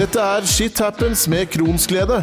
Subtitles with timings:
[0.00, 2.22] Dette er Shit Happens med Kronsglede.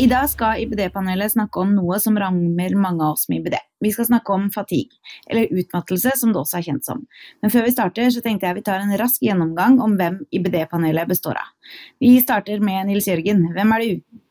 [0.00, 3.60] I dag skal IBD-panelet snakke om noe som rammer mange av oss med IBD.
[3.84, 4.96] Vi skal snakke om fatigue,
[5.28, 7.04] eller utmattelse som det også er kjent som.
[7.44, 11.12] Men før vi starter, så tenkte jeg vi tar en rask gjennomgang om hvem IBD-panelet
[11.12, 11.52] består av.
[12.00, 13.50] Vi starter med Nils Jørgen.
[13.52, 14.22] Hvem er du?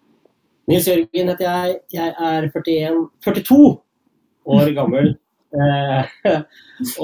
[0.72, 1.76] Nils Jørgen heter jeg.
[1.92, 3.60] Jeg er 41, 42
[4.56, 5.14] år gammel.
[5.54, 6.40] Eh,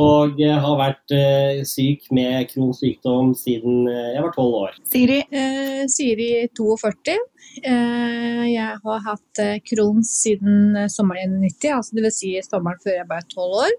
[0.01, 4.79] og har vært eh, syk med Crohns sykdom siden eh, jeg var 12 år.
[4.89, 5.19] Siri?
[5.29, 7.13] Eh, Siri 42.
[7.61, 12.17] Eh, jeg har hatt Crohns siden sommeren 1990, altså dvs.
[12.17, 13.77] Si sommeren før jeg ble 12 år.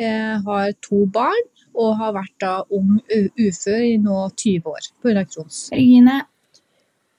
[0.00, 5.28] Jeg har to barn og har vært da ung ufør i nå 20 år pga.
[5.28, 5.66] Crohns.
[5.76, 6.22] Regine?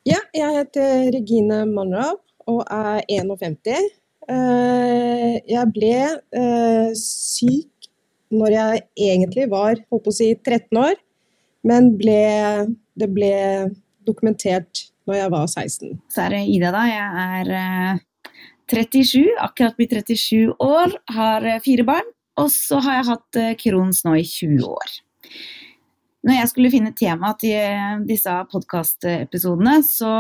[0.04, 2.18] Ja, jeg heter Regine Monroe
[2.52, 3.86] og er 51.
[4.28, 5.94] Eh, Jeg ble
[6.40, 7.88] eh, syk
[8.34, 10.98] når jeg egentlig var holdt på å si 13 år,
[11.64, 12.18] men ble,
[13.00, 13.32] det ble
[14.04, 15.96] dokumentert når jeg var 16.
[16.12, 16.84] Så er det Ida, da.
[16.90, 18.04] Jeg er eh,
[18.74, 22.12] 37, akkurat blitt 37 år, har eh, fire barn.
[22.42, 24.96] Og så har jeg hatt eh, Crohns nå i 20 år.
[26.24, 30.14] Når jeg skulle finne tema til eh, disse podkastepisodene, så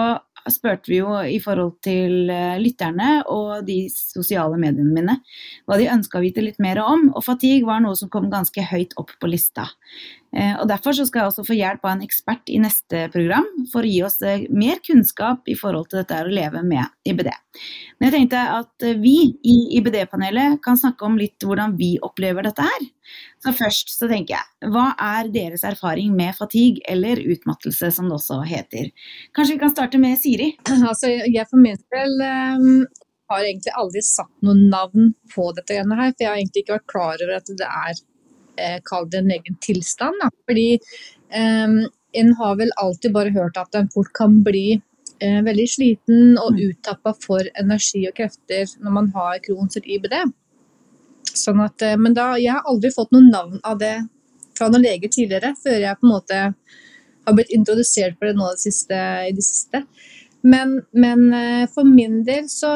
[0.52, 5.16] spurte vi jo i forhold til eh, lytterne og de sosiale mediene mine
[5.64, 7.08] hva de ønska å vite litt mer om.
[7.14, 9.70] Og fatigue var noe som kom ganske høyt opp på lista.
[10.34, 13.86] Eh, Og Derfor skal jeg også få hjelp av en ekspert i neste program for
[13.86, 17.30] å gi oss eh, mer kunnskap i forhold til dette å leve med IBD.
[18.00, 22.48] Men jeg tenkte at eh, vi i IBD-panelet kan snakke om litt hvordan vi opplever
[22.48, 22.90] dette her.
[23.44, 28.18] Så først så tenker jeg, hva er deres erfaring med fatigue, eller utmattelse som det
[28.18, 28.90] også heter?
[29.38, 30.54] Kanskje vi kan starte med Siri?
[30.94, 32.84] Altså, jeg for min del um,
[33.32, 36.76] har egentlig aldri satt noe navn på dette greiene her, for jeg har egentlig ikke
[36.78, 38.02] vært klar over at det er
[38.58, 40.22] eh, kall det en egen tilstand.
[40.22, 40.30] Da.
[40.50, 41.78] Fordi eh,
[42.14, 44.68] en har vel alltid bare hørt at en fort kan bli
[45.20, 50.18] eh, veldig sliten og uttappa for energi og krefter når man har Crohns eller IBD.
[51.34, 53.96] Sånn at, eh, men da, jeg har aldri fått noe navn av det
[54.58, 56.42] fra noen leger tidligere, før jeg på en måte
[57.24, 59.00] har blitt introdusert for det nå det siste,
[59.30, 59.86] i det siste.
[60.44, 62.74] Men, men eh, for min del så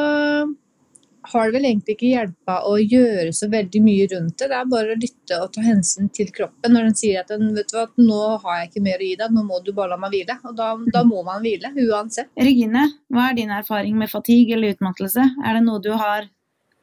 [1.22, 4.48] har det vel egentlig ikke hjelpa å gjøre så veldig mye rundt det.
[4.50, 7.50] Det er bare å lytte og ta hensyn til kroppen når den sier at den,
[7.56, 9.72] vet du hva, at nå har jeg ikke mer å gi deg, nå må du
[9.76, 10.38] bare la meg hvile.
[10.48, 12.30] Og da, da må man hvile, uansett.
[12.38, 15.26] Regine, hva er din erfaring med fatigue eller utmattelse?
[15.44, 16.30] Er det noe du har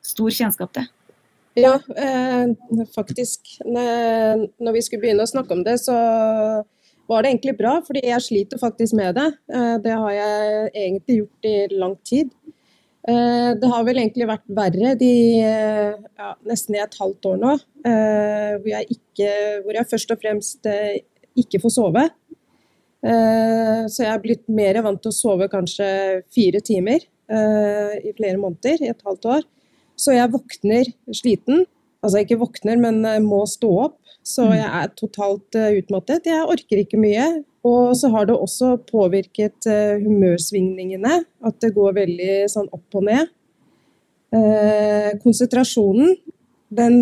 [0.06, 0.91] stor kjennskap til?
[1.56, 2.51] Ja, eh,
[2.95, 3.57] faktisk.
[3.63, 5.95] Når når vi skulle begynne å snakke om det, så
[7.07, 9.28] var det egentlig bra, fordi jeg sliter faktisk med det.
[9.53, 12.34] Eh, det har jeg egentlig gjort i lang tid.
[13.05, 17.35] Eh, det har vel egentlig vært verre de eh, ja, nesten i et halvt år
[17.38, 17.51] nå,
[17.85, 20.69] eh, hvor, jeg ikke, hvor jeg først og fremst
[21.38, 22.05] ikke får sove.
[23.05, 25.85] Så jeg er blitt mer vant til å sove kanskje
[26.33, 29.44] fire timer i flere måneder, i et halvt år.
[29.99, 31.67] Så jeg våkner sliten.
[32.05, 33.99] Altså ikke våkner, men må stå opp.
[34.25, 36.25] Så jeg er totalt eh, utmattet.
[36.25, 37.27] Jeg orker ikke mye.
[37.66, 41.19] Og så har det også påvirket eh, humørsvingningene.
[41.45, 43.29] At det går veldig sånn opp og ned.
[44.33, 46.15] Eh, konsentrasjonen,
[46.73, 46.97] den,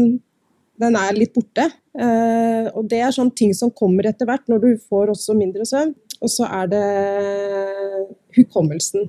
[0.83, 1.69] den er litt borte.
[1.95, 5.67] Eh, og det er sånne ting som kommer etter hvert når du får også mindre
[5.69, 5.95] søvn.
[6.23, 6.85] Og så er det
[8.35, 9.07] hukommelsen.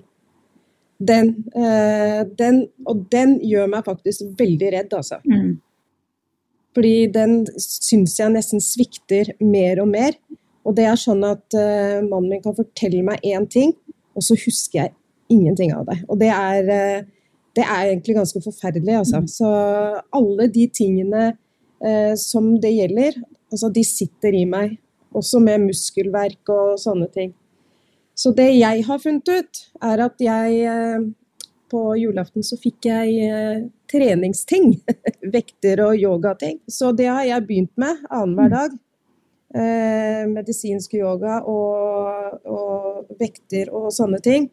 [1.03, 5.19] Den, eh, den, og den gjør meg faktisk veldig redd, altså.
[5.27, 5.57] Mm.
[6.75, 10.17] Fordi den syns jeg nesten svikter mer og mer.
[10.65, 13.75] Og det er sånn at uh, mannen min kan fortelle meg én ting,
[14.17, 14.95] og så husker jeg
[15.33, 15.99] ingenting av det.
[16.09, 19.23] Og det er, uh, det er egentlig ganske forferdelig, altså.
[19.29, 19.51] Så
[20.17, 23.21] alle de tingene uh, som det gjelder,
[23.53, 24.79] altså de sitter i meg.
[25.15, 27.37] Også med muskelverk og sånne ting.
[28.19, 30.65] Så det jeg har funnet ut, er at jeg
[31.71, 34.75] på julaften så fikk jeg eh, treningsting.
[35.37, 36.61] Vekter og yogating.
[36.69, 38.77] Så det har jeg begynt med annenhver dag.
[39.55, 44.49] Eh, medisinsk yoga og, og vekter og sånne ting.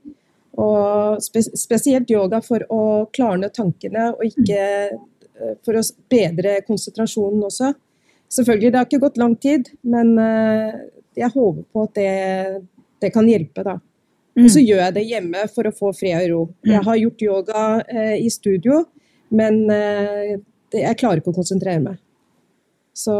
[0.61, 2.81] Og spe spesielt yoga for å
[3.13, 7.71] klarne tankene og ikke eh, for å bedre konsentrasjonen også.
[8.31, 10.13] Selvfølgelig, det har ikke gått lang tid, men
[11.19, 12.11] jeg håper på at det,
[13.03, 13.73] det kan hjelpe, da.
[14.39, 16.41] Og så gjør jeg det hjemme for å få fred og ro.
[16.63, 18.85] Jeg har gjort yoga eh, i studio,
[19.35, 20.37] men eh,
[20.71, 21.97] det, jeg klarer ikke å konsentrere meg.
[22.95, 23.15] Så,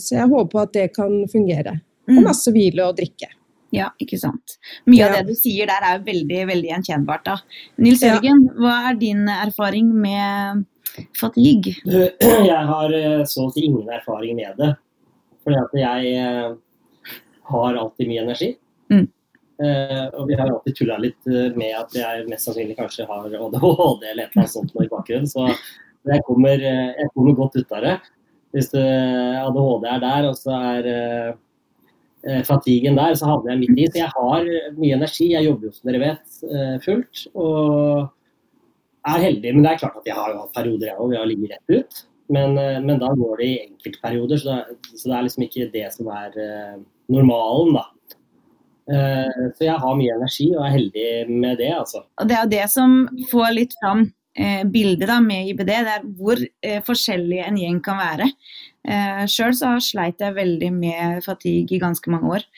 [0.00, 1.78] så jeg håper at det kan fungere.
[2.08, 2.24] Og Mm.
[2.26, 3.30] masse hvile og drikke.
[3.72, 4.58] Ja, ikke sant.
[4.86, 7.24] Mye av det du sier der er jo veldig, veldig gjenkjennbart.
[7.24, 7.36] da.
[7.80, 8.18] Nils Ja.
[8.20, 10.66] Hva er din erfaring med
[11.16, 11.72] fatigue?
[12.52, 14.74] Jeg har eh, så å si ingen erfaring med det.
[15.44, 16.52] Fordi at jeg eh,
[17.50, 18.56] har alltid mye energi.
[19.62, 23.28] Eh, og vi har alltid tulla litt eh, med at jeg mest sannsynlig kanskje har
[23.28, 25.30] ADHD eller et eller annet sånt i bakgrunnen.
[25.30, 25.46] Så
[26.10, 27.94] jeg kommer, eh, jeg kommer godt ut av det.
[28.54, 28.82] Hvis det,
[29.44, 33.86] ADHD er der, og så er uh, fatiguen der, så havner jeg midt i.
[33.90, 35.26] Så jeg har mye energi.
[35.32, 37.24] Jeg jobber jo, som dere vet, uh, fullt.
[37.34, 38.04] Og
[39.10, 39.56] er heldig.
[39.56, 41.32] Men det er klart at jeg har jo hatt perioder jeg òg, hvor jeg har
[41.32, 41.98] ligget rett ut.
[42.34, 42.54] Men,
[42.86, 44.54] men da går det i enkeltperioder, så
[44.94, 46.38] så det er liksom ikke det som er
[47.12, 47.84] normalen, da.
[48.84, 52.04] Eh, så jeg har mye energi og er heldig med det, altså.
[52.20, 52.98] Og det er jo det som
[53.30, 54.04] får litt fram
[54.36, 58.28] eh, bildet da, med IBD, det er hvor eh, forskjellig en gjeng kan være.
[58.84, 62.48] Eh, Sjøl så sleit jeg veldig med fatigue i ganske mange år.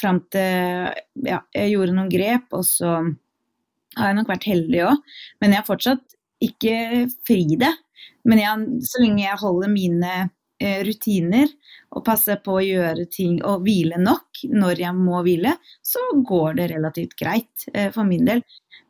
[0.00, 3.00] Fram til ja, jeg gjorde noen grep, og så
[3.96, 5.02] har jeg nok vært heldig òg.
[5.42, 6.16] Men jeg har fortsatt
[6.46, 6.76] ikke
[7.26, 7.72] fri det.
[8.26, 10.14] Men jeg, så lenge jeg holder mine
[10.86, 11.50] rutiner
[11.92, 15.52] og passer på å gjøre ting og hvile nok når jeg må hvile,
[15.84, 18.42] så går det relativt greit eh, for min del.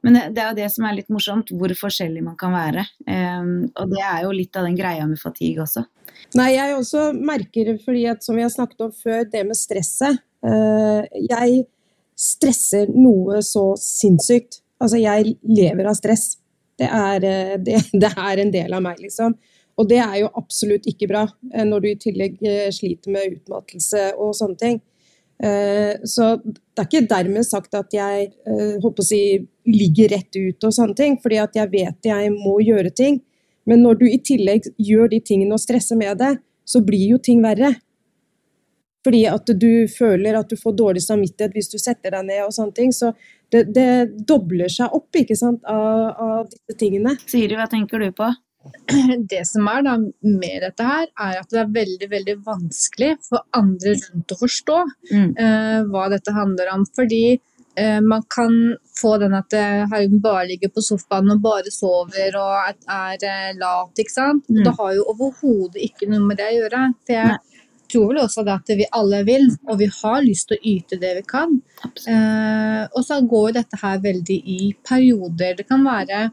[0.06, 2.84] Men det, er jo det som er litt morsomt, hvor forskjellig man kan være.
[3.08, 5.82] Um, og det er jo litt av den greia med fatigue også.
[6.38, 10.22] Nei, jeg også merker, fordi at som vi har snakket om før, det med stresset.
[10.46, 11.64] eh, jeg
[12.16, 14.60] stresser noe så sinnssykt.
[14.82, 16.36] Altså, jeg lever av stress.
[16.78, 19.36] Det er, eh, det, det er en del av meg, liksom.
[19.76, 23.36] Og det er jo absolutt ikke bra, eh, når du i tillegg eh, sliter med
[23.36, 24.80] utmattelse og sånne ting.
[25.36, 28.30] Eh, Så det er ikke dermed sagt at jeg
[28.82, 29.22] håper å si,
[29.68, 33.20] ligger rett ut og sånne ting, fordi at jeg vet jeg må gjøre ting.
[33.66, 37.18] Men når du i tillegg gjør de tingene og stresser med det, så blir jo
[37.18, 37.74] ting verre.
[39.06, 42.54] Fordi at du føler at du får dårlig samvittighet hvis du setter deg ned og
[42.54, 42.94] sånne ting.
[42.94, 43.12] Så
[43.52, 47.14] det, det dobler seg opp ikke sant, av, av disse tingene.
[47.26, 48.32] Siri, hva tenker du på?
[49.32, 53.44] det som er da med dette her, er at det er veldig veldig vanskelig for
[53.56, 54.78] andre rundt å forstå
[55.12, 55.28] Mm.
[55.38, 56.82] uh, hva dette handler om.
[56.96, 57.36] Fordi
[57.78, 58.54] uh, man kan
[59.00, 59.52] få den at
[59.92, 64.46] Haugen bare ligger på sofaen og bare sover og er, er eh, lat, ikke sant.
[64.48, 64.62] Mm.
[64.64, 66.82] Det har jo overhodet ikke noe med det å gjøre.
[67.04, 67.60] For jeg Nei.
[67.92, 70.98] tror vel også det at vi alle vil, og vi har lyst til å yte
[71.02, 71.54] det vi kan.
[71.84, 75.54] Eh, og så går dette her veldig i perioder.
[75.60, 76.26] Det kan være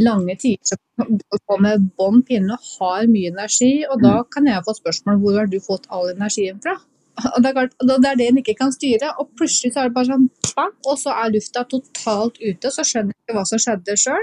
[0.00, 5.20] lange tider går med bånn pinne har mye energi, og da kan jeg få spørsmål
[5.22, 6.76] hvor har du fått all energien fra?
[7.34, 9.88] Og det er, klart, det er det en ikke kan styre, og plutselig så er
[9.88, 13.42] det bare sånn bang, og så er lufta totalt ute, så skjønner jeg ikke hva
[13.50, 14.22] som skjedde sjøl.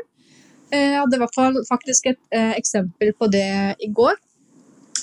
[0.71, 4.17] Jeg hadde i hvert fall faktisk et eh, eksempel på det i går.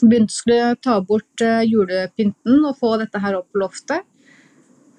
[0.03, 4.05] Begynte skulle ta bort eh, julepynten og få dette her opp på loftet.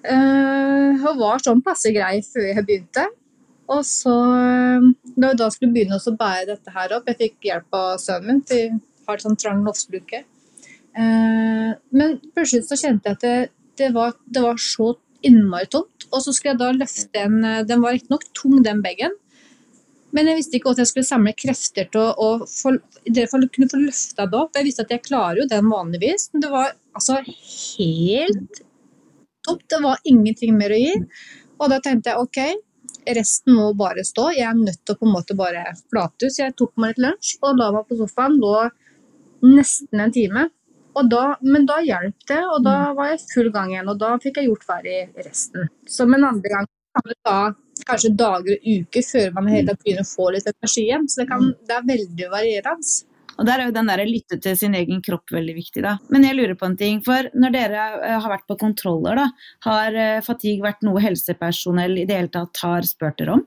[0.06, 3.06] Eh, og var sånn passe grei før jeg begynte.
[3.72, 4.86] Og så, eh,
[5.16, 8.42] da jeg skulle begynne å bære dette her opp, jeg fikk hjelp av sønnen min,
[8.46, 10.22] for vi har sånn trang loftsluke.
[10.96, 13.36] Eh, men plutselig så kjente jeg at det,
[13.76, 14.94] det, var, det var så
[15.26, 16.06] innmari tomt.
[16.12, 19.16] Og så skulle jeg da løfte en eh, Den var riktignok tung, den bagen.
[20.16, 23.80] Men jeg visste ikke at jeg skulle samle krefter til å, å fall kunne få
[23.82, 24.54] løfta det opp.
[24.56, 28.62] Jeg visste at jeg klarer jo den vanligvis, men det var altså helt
[29.44, 29.66] tomt.
[29.68, 30.94] Det var ingenting mer å gi.
[31.56, 32.40] Og da tenkte jeg ok,
[33.14, 34.30] resten må bare stå.
[34.34, 36.32] Jeg er nødt til å på en måte bare flate ut.
[36.32, 38.38] Så jeg tok meg litt lunsj og la meg på sofaen.
[38.42, 38.54] Lå
[39.46, 40.48] nesten en time.
[40.96, 43.90] Og da, men da hjalp det, og da var jeg full gang igjen.
[43.92, 45.68] Og da fikk jeg gjort ferdig resten.
[45.92, 47.38] Som en andre gang kan det ta
[47.86, 51.04] kanskje dager og uker før man hele tatt begynner å få litt energi igjen.
[51.12, 52.94] Så det, kan, det er veldig varierende.
[53.36, 55.96] Og der er jo den der lytte til sin egen kropp veldig viktig, da.
[56.12, 57.02] Men jeg lurer på en ting.
[57.04, 59.26] For når dere eh, har vært på kontroller, da,
[59.68, 63.44] har eh, fatigue vært noe helsepersonell i det hele tatt har spurt dere om?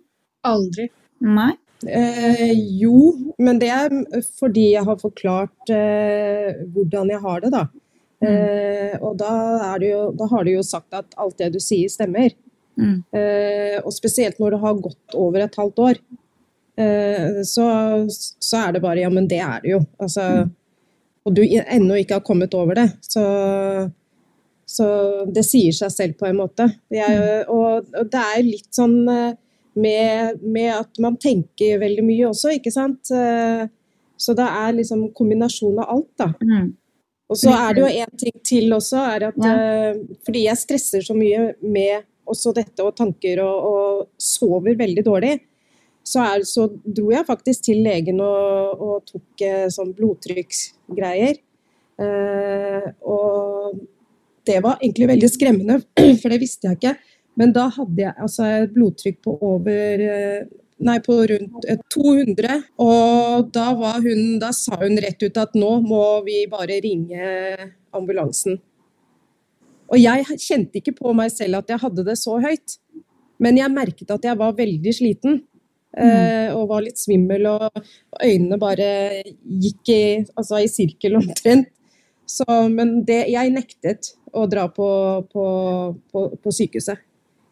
[0.50, 0.89] Aldri.
[1.25, 1.51] Nei?
[1.88, 3.93] Eh, jo, men det er
[4.39, 7.65] fordi jeg har forklart eh, hvordan jeg har det, da.
[8.19, 9.34] Eh, og da,
[9.72, 12.36] er det jo, da har du jo sagt at alt det du sier, stemmer.
[12.79, 13.00] Mm.
[13.15, 16.01] Eh, og spesielt når det har gått over et halvt år.
[16.79, 17.65] Eh, så,
[18.09, 19.81] så er det bare Ja, men det er det jo.
[20.00, 20.25] Altså,
[21.27, 22.88] og du ennå ikke har kommet over det.
[23.03, 23.24] Så,
[24.69, 24.88] så
[25.33, 26.69] det sier seg selv på en måte.
[26.93, 29.33] Jeg, og, og det er litt sånn eh,
[29.79, 33.12] med, med at man tenker veldig mye også, ikke sant.
[33.15, 33.67] Eh,
[34.19, 36.25] Så det er liksom kombinasjon av alt, da.
[36.43, 36.74] Mm.
[37.31, 39.53] Og så er det jo en ting til også, er at Ja.
[40.27, 45.31] fordi jeg stresser så mye med også dette og tanker og, og sover veldig dårlig,
[46.03, 51.39] så, er, så dro jeg faktisk til legen og, og tok eh, sånn blodtrykksgreier.
[51.99, 53.79] Eh, og
[54.47, 55.81] det var egentlig veldig skremmende,
[56.21, 56.95] for det visste jeg ikke.
[57.39, 62.53] Men da hadde jeg altså, et blodtrykk på over eh, Nei, på rundt eh, 200.
[62.79, 63.65] Og da,
[63.99, 67.19] hun, da sa hun rett ut at nå må vi bare ringe
[67.91, 68.55] ambulansen.
[69.89, 72.77] Og jeg kjente ikke på meg selv at jeg hadde det så høyt.
[73.43, 75.41] Men jeg merket at jeg var veldig sliten.
[75.98, 77.81] Eh, og var litt svimmel, og
[78.22, 78.89] øynene bare
[79.41, 80.01] gikk i,
[80.36, 81.72] altså, i sirkel omtrent.
[82.29, 84.88] Så, men det, jeg nektet å dra på,
[85.34, 85.46] på,
[86.13, 87.01] på, på sykehuset.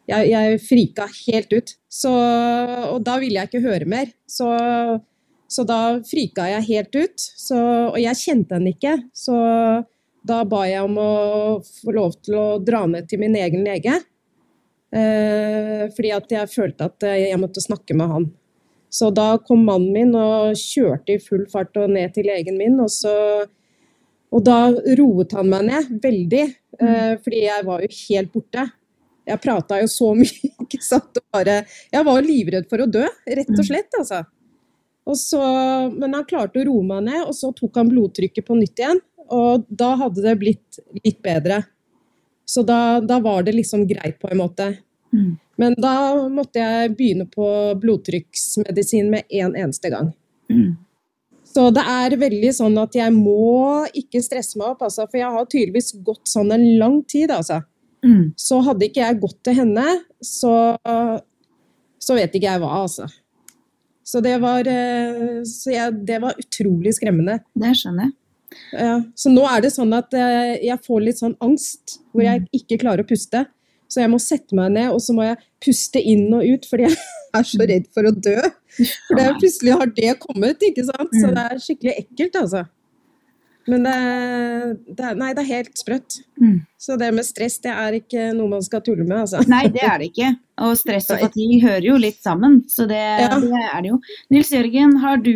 [0.08, 1.74] Jeg, jeg frika helt ut.
[1.90, 4.12] Så, og da ville jeg ikke høre mer.
[4.30, 4.48] Så,
[5.50, 7.26] så da frika jeg helt ut.
[7.42, 8.96] Så, og jeg kjente henne ikke.
[9.18, 9.36] Så
[10.28, 11.12] da ba jeg om å
[11.66, 13.98] få lov til å dra ned til min egen lege.
[14.96, 18.28] Eh, fordi at jeg følte at eh, jeg måtte snakke med han.
[18.94, 22.80] Så da kom mannen min og kjørte i full fart og ned til legen min.
[22.80, 23.14] Og, så,
[24.32, 26.46] og da roet han meg ned veldig,
[26.80, 27.20] mm.
[27.26, 28.64] fordi jeg var jo helt borte.
[29.28, 31.20] Jeg prata jo så mye, ikke sant.
[31.36, 31.60] Bare,
[31.92, 34.24] jeg var livredd for å dø, rett og slett, altså.
[35.08, 35.40] Og så,
[35.94, 39.00] men han klarte å roe meg ned, og så tok han blodtrykket på nytt igjen.
[39.36, 41.62] Og da hadde det blitt litt bedre.
[42.48, 44.68] Så da, da var det liksom greit, på en måte.
[45.14, 45.36] Mm.
[45.60, 45.98] Men da
[46.32, 47.48] måtte jeg begynne på
[47.82, 50.14] blodtrykksmedisin med en eneste gang.
[50.52, 50.78] Mm.
[51.48, 55.34] Så det er veldig sånn at jeg må ikke stresse meg opp, altså, for jeg
[55.34, 57.34] har tydeligvis gått sånn en lang tid.
[57.34, 57.64] altså.
[58.06, 58.34] Mm.
[58.38, 59.86] Så hadde ikke jeg gått til henne,
[60.22, 60.54] så,
[62.00, 63.10] så vet ikke jeg hva, altså.
[64.08, 67.42] Så det var, eh, så jeg, det var utrolig skremmende.
[67.58, 68.14] Det skjønner jeg.
[68.72, 72.46] Ja, så nå er det sånn at eh, jeg får litt sånn angst, hvor jeg
[72.56, 73.44] ikke klarer å puste.
[73.88, 76.88] Så jeg må sette meg ned, og så må jeg puste inn og ut, fordi
[76.88, 76.98] jeg
[77.40, 78.40] er så redd for å dø.
[79.08, 81.14] For det, plutselig har det kommet, ikke sant.
[81.16, 82.66] Så det er skikkelig ekkelt, altså.
[83.68, 83.96] Men det,
[84.96, 86.20] det, nei, det er helt sprøtt.
[86.40, 86.60] Mm.
[86.80, 89.42] Så det med stress, det er ikke noe man skal tulle med, altså.
[89.50, 90.30] Nei, det er det ikke.
[90.64, 93.36] Og stress og fatigue hører jo litt sammen, så det, Ja.
[93.42, 94.00] det er det jo.
[94.34, 95.36] Nils Jørgen, har, du,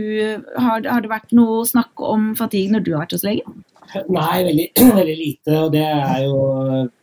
[0.55, 3.59] har, har det vært noe snakk om fatigue når du har vært hos legen?
[4.07, 4.67] Nei, veldig,
[4.99, 5.57] veldig lite.
[5.57, 6.39] Og det er jo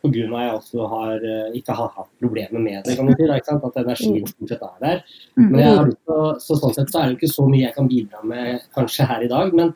[0.02, 0.08] pga.
[0.08, 2.97] at jeg også har, eh, ikke har hatt problemer med det.
[2.97, 3.68] kan man si, da, ikke sant?
[3.68, 5.02] At energien stort sett er der.
[5.37, 5.49] Mm.
[5.50, 7.90] Men jeg har til så sånn sett så er det ikke så mye jeg kan
[7.90, 9.52] bidra med kanskje her i dag.
[9.58, 9.75] Men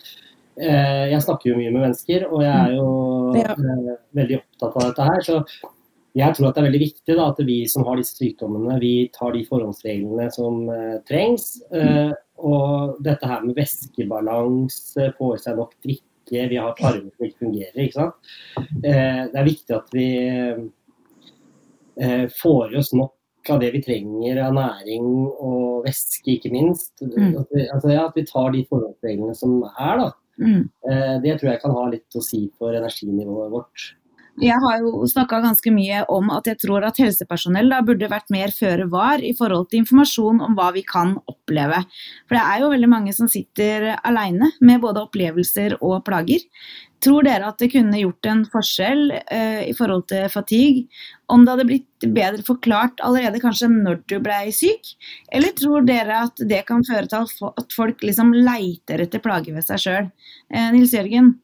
[0.57, 2.89] jeg snakker jo mye med mennesker, og jeg er jo
[3.39, 3.53] Ja.
[3.53, 5.21] eh, veldig opptatt av dette her.
[5.25, 5.45] Så
[6.15, 9.09] jeg tror at det er veldig viktig da, at vi som har disse sykdommene, vi
[9.17, 11.63] tar de forhåndsreglene som eh, trengs.
[11.73, 17.27] Eh, og dette her med væskebalanse, få i seg nok drikke, vi har tarmer som
[17.27, 17.81] ikke fungerer.
[17.87, 18.15] ikke sant?
[18.85, 20.07] Eh, det er viktig at vi
[21.97, 23.13] eh, får i oss nok
[23.51, 25.07] av det vi trenger av næring
[25.43, 26.93] og væske, ikke minst.
[27.03, 27.39] Mm.
[27.41, 30.11] At, vi, altså, ja, at vi tar de forholdsreglene som er, da.
[30.41, 30.69] Mm.
[30.89, 33.91] Eh, det tror jeg kan ha litt å si for energinivået vårt.
[34.41, 38.31] Jeg har jo snakka ganske mye om at jeg tror at helsepersonell da burde vært
[38.33, 41.83] mer føre var i forhold til informasjon om hva vi kan oppleve.
[42.25, 46.41] For det er jo veldig mange som sitter aleine med både opplevelser og plager.
[47.03, 50.85] Tror dere at det kunne gjort en forskjell eh, i forhold til fatigue
[51.33, 54.93] om det hadde blitt bedre forklart allerede kanskje når du ble syk?
[55.35, 59.67] Eller tror dere at det kan føre til at folk liksom leiter etter plager ved
[59.67, 60.09] seg sjøl?
[60.55, 61.35] Eh, Nils Jørgen?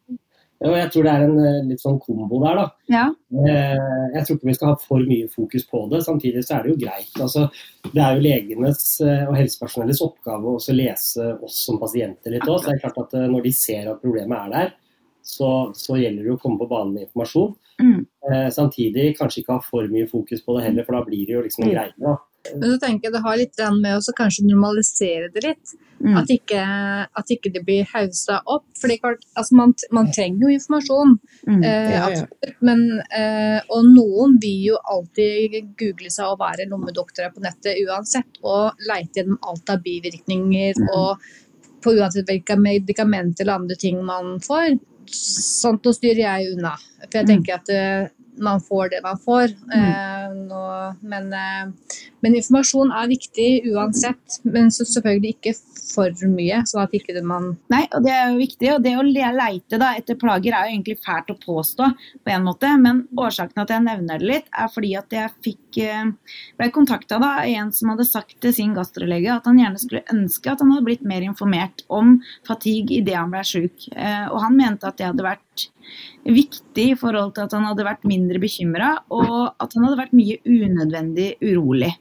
[0.58, 2.64] Jo, jeg tror det er en eh, litt sånn kombo der, da.
[2.90, 3.04] Ja.
[3.46, 3.76] Eh,
[4.16, 6.00] Jeg tror ikke vi skal ha for mye fokus på det.
[6.06, 7.12] Samtidig så er det jo greit.
[7.22, 7.44] Altså,
[7.92, 12.58] det er jo legenes eh, og helsepersonellets oppgave å lese oss som pasienter litt òg.
[12.58, 14.74] Så det er klart at eh, når de ser at problemet er der,
[15.28, 17.52] så, så gjelder det å komme på banen med informasjon.
[17.82, 17.98] Mm.
[18.32, 21.36] Eh, Samtidig kanskje ikke ha for mye fokus på det heller, for da blir det
[21.36, 21.92] jo liksom en greie.
[22.00, 22.16] da.
[22.54, 25.72] Men så tenker jeg det har litt med å kanskje normalisere det litt.
[26.00, 26.14] Mm.
[26.20, 26.60] At ikke,
[27.20, 28.64] at ikke det blir haussa opp.
[28.78, 31.16] For altså man, man trenger jo informasjon.
[31.48, 31.58] Mm.
[31.58, 32.06] Eh, Ja, ja.
[32.06, 32.54] absolutt.
[32.64, 32.84] Men,
[33.18, 38.40] eh, og noen vil jo alltid google seg og være lommedoktorer på nettet uansett.
[38.46, 40.88] Og leite gjennom alt av bivirkninger Mm.
[40.94, 41.18] og
[41.84, 44.78] på uansett hvilke medikamenter eller andre ting man får.
[45.12, 46.76] Sånt nå styrer jeg unna.
[47.00, 47.30] For jeg Mm.
[47.32, 49.54] tenker at eh, man får det man får.
[49.74, 50.48] Mm.
[50.48, 51.72] nå, men, eh,
[52.24, 54.40] men informasjon er viktig uansett.
[54.44, 55.54] Men selvfølgelig ikke
[55.88, 58.70] for mye, sånn at ikke man Nei, og det er jo viktig.
[58.74, 61.88] Og det å leite da, etter plager er jo egentlig fælt å påstå,
[62.24, 62.70] på en måte.
[62.80, 66.12] Men årsaken til at jeg nevner det litt, er fordi at jeg fikk, eh,
[66.58, 70.52] ble kontakta av en som hadde sagt til sin gastrolege at han gjerne skulle ønske
[70.52, 73.88] at han hadde blitt mer informert om fatigue idet han ble sjuk.
[73.94, 75.68] Eh, Og han mente at det hadde vært
[76.28, 80.16] viktig i forhold til at han hadde vært mindre bekymra, og at han hadde vært
[80.16, 81.94] mye unødvendig urolig.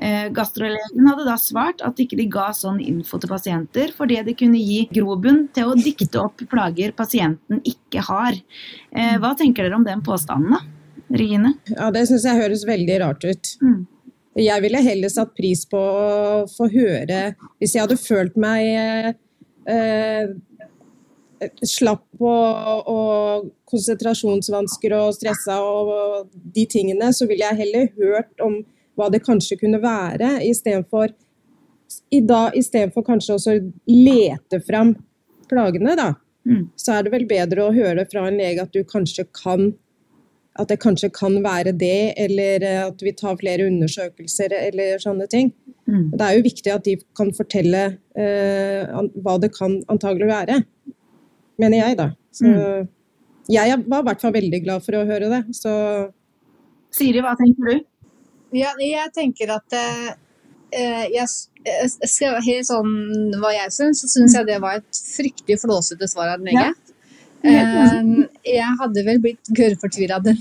[0.00, 4.36] Eh, gastrolegen hadde da svart at ikke de ga sånn info til pasienter, fordi det
[4.40, 8.38] kunne gi grobunn til å dikte opp plager pasienten ikke har.
[8.96, 10.62] Eh, hva tenker dere om den påstanden, da?
[11.10, 11.54] Regine?
[11.68, 13.54] Ja, Det syns jeg høres veldig rart ut.
[13.60, 13.80] Mm.
[14.40, 19.16] Jeg ville heller satt pris på å få høre Hvis jeg hadde følt meg
[19.66, 20.30] eh,
[21.66, 28.60] slapp og, og, konsentrasjonsvansker og stressa og de tingene, så ville jeg heller hørt om
[29.00, 31.16] hva det kanskje kunne være, istedenfor
[32.14, 33.54] istedenfor kanskje også
[33.88, 34.92] lete fram
[35.50, 36.12] plagene, da.
[36.46, 36.68] Mm.
[36.78, 39.72] Så er det vel bedre å høre fra en lege at du kanskje kan
[40.60, 45.52] at det kanskje kan være det, eller at vi tar flere undersøkelser eller sånne ting.
[45.86, 46.10] Mm.
[46.18, 47.82] Det er jo viktig at de kan fortelle
[48.18, 50.58] eh, hva det kan antagelig være
[51.60, 52.10] mener jeg, da.
[52.34, 52.88] Så Mm.
[53.48, 55.42] jeg var i hvert fall veldig glad for å høre det.
[55.54, 55.72] Så
[56.90, 57.84] Siri, hva tenker du?
[58.52, 60.08] Ja, jeg tenker at eh,
[60.72, 61.26] eh, jeg,
[61.64, 62.94] jeg skal være helt sånn
[63.40, 66.74] hva jeg syns, så syns jeg det var et fryktelig flåsete svar av en lege.
[67.42, 70.34] Eh, jeg hadde vel blitt gørrfortvila hadde,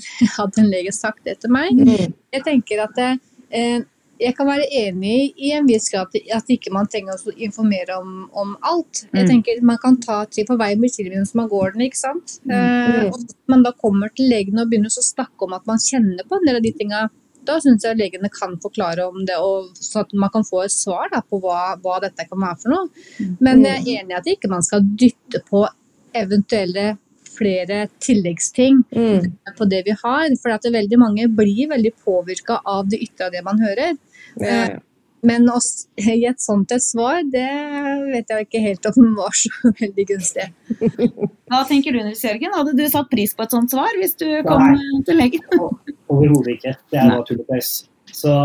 [0.59, 1.71] en lege sagt det til meg.
[1.79, 2.11] mm.
[2.35, 3.79] Jeg tenker at eh,
[4.19, 8.25] jeg kan være enig i en viss grad at- ikke man trenger å informere om,
[8.35, 9.05] om alt.
[9.13, 9.29] Jeg Mm.
[9.29, 12.39] tenker Man kan ta til på vei med tilbud som man går den, ikke sant.
[12.43, 12.51] Mm.
[12.51, 15.77] Eh, og at man da kommer til legen og begynner å snakke om at man
[15.79, 17.09] kjenner på en del av de tinga.
[17.49, 20.75] Da syns jeg legene kan forklare om det, og så at man kan få et
[20.75, 23.27] svar da, på hva, hva dette kan være for noe.
[23.41, 25.65] Men jeg er enig i at ikke man skal dytte på
[26.19, 26.91] eventuelle
[27.39, 29.31] flere tilleggsting Mm.
[29.57, 30.27] på det vi har.
[30.41, 33.97] For at det veldig mange blir veldig påvirka av det ytre av det man hører.
[34.39, 34.79] Ja, ja.
[35.25, 35.57] Men å
[35.99, 37.47] gi et sånt et svar, det
[38.13, 40.47] vet jeg ikke helt om var så veldig gunstig.
[41.49, 42.55] Hva tenker du, Nils Jørgen?
[42.55, 45.01] Hadde du satt pris på et sånt svar hvis du kom Nei.
[45.07, 45.45] til legen?
[46.09, 46.75] Overhodet ikke.
[46.91, 47.73] Det er naturligvis.
[48.13, 48.35] Så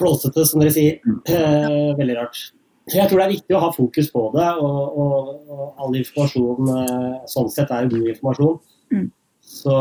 [0.00, 0.98] flåsete, som dere sier.
[1.28, 2.40] Eh, veldig rart.
[2.90, 6.70] Jeg tror det er viktig å ha fokus på det, og, og, og all informasjon
[6.74, 8.56] eh, sånn sett er god informasjon.
[8.90, 9.06] Mm.
[9.50, 9.76] Så,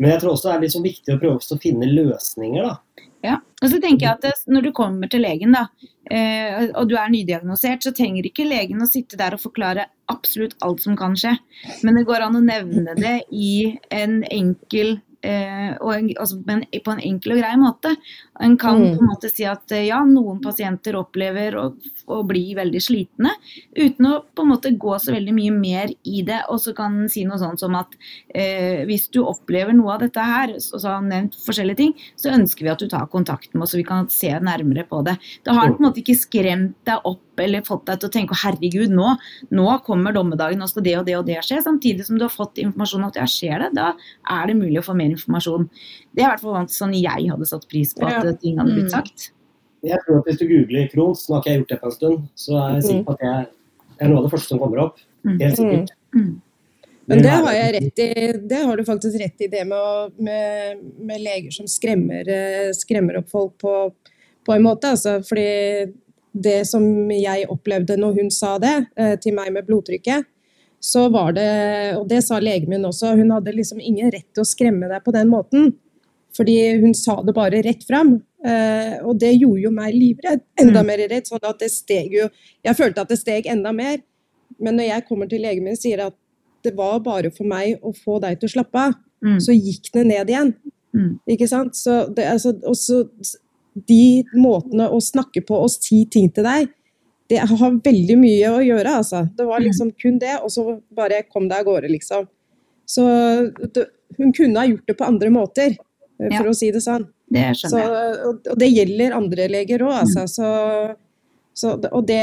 [0.00, 2.78] men jeg tror også det er liksom viktig å prøve å finne løsninger, da.
[3.20, 5.66] Ja, og så tenker jeg at Når du kommer til legen da,
[6.10, 10.56] eh, og du er nydiagnosert, så trenger ikke legen å sitte der og forklare absolutt
[10.64, 11.36] alt som kan skje.
[11.84, 13.18] Men det går an å nevne det
[13.92, 17.94] en enkel eh, altså, på en enkel og grei måte.
[18.40, 18.96] En kan Mm.
[18.96, 21.64] på en måte si at eh, ja, noen pasienter opplever å,
[22.08, 23.34] å bli veldig slitne,
[23.76, 26.40] uten å på en måte gå så veldig mye mer i det.
[26.48, 27.92] Og så kan en si noe sånn som at
[28.34, 31.94] eh, hvis du opplever noe av dette her, og så har han nevnt forskjellige ting,
[32.16, 35.02] så ønsker vi at du tar kontakt med oss, så vi kan se nærmere på
[35.06, 35.18] det.
[35.44, 38.12] Da har han på en måte ikke skremt deg opp eller fått deg til å
[38.12, 39.14] tenke herregud, nå,
[39.56, 41.62] nå kommer dommedagen, nå skal det og det og det skje.
[41.64, 43.92] Samtidig som du har fått informasjon om at ja, skjer det, da
[44.28, 45.68] er det mulig å få mer informasjon.
[46.12, 48.40] Det er i hvert fall sånn jeg hadde satt pris på at Ja.
[48.42, 48.96] ting hadde blitt Mm.
[48.96, 49.30] sagt.
[49.82, 51.92] Jeg tror at Hvis du googler Krohns, nå har ikke jeg gjort det på en
[51.96, 53.46] stund, så er jeg sikker på at jeg,
[53.96, 54.96] det er noe av det første som kommer opp.
[55.24, 55.38] Mm.
[55.40, 55.90] Helt sikkert.
[56.14, 56.40] Mm.
[57.06, 58.32] Men det har jeg rett i.
[58.48, 62.70] Det har du faktisk rett i, det med, å, med, med leger som skremmer, eh,
[62.76, 63.72] skremmer opp folk på,
[64.46, 64.92] på en måte.
[64.94, 65.92] Altså, fordi
[66.32, 70.28] det som jeg opplevde når hun sa det eh, til meg med blodtrykket,
[70.80, 74.44] så var det, og det sa legen min også, hun hadde liksom ingen rett til
[74.44, 75.74] å skremme deg på den måten.
[76.36, 78.22] Fordi hun sa det bare rett fram.
[78.44, 80.40] Eh, og det gjorde jo meg livredd.
[80.60, 80.86] Enda Mm.
[80.86, 81.24] mer redd.
[81.26, 82.28] sånn at det steg jo
[82.64, 83.98] Jeg følte at det steg enda mer.
[84.58, 86.14] Men når jeg kommer til legen min og sier at
[86.62, 89.36] det var bare for meg å få deg til å slappe av, Mm.
[89.40, 90.54] så gikk det ned igjen.
[90.94, 91.18] Mm.
[91.28, 91.72] Ikke sant?
[91.74, 93.08] Så det, altså, også
[93.86, 96.68] de måtene å snakke på og si ting til deg,
[97.28, 99.28] det har veldig mye å gjøre, altså.
[99.36, 102.26] Det var liksom kun det, og så bare kom deg av gårde, liksom.
[102.86, 103.04] Så
[103.72, 103.86] det,
[104.18, 105.76] hun kunne ha gjort det på andre måter,
[106.28, 106.50] for Ja.
[106.50, 107.06] å si det sånn.
[107.30, 107.78] Det Så,
[108.28, 110.26] og, og det gjelder andre leger òg, altså.
[110.28, 110.48] Så,
[111.54, 112.20] så, og det,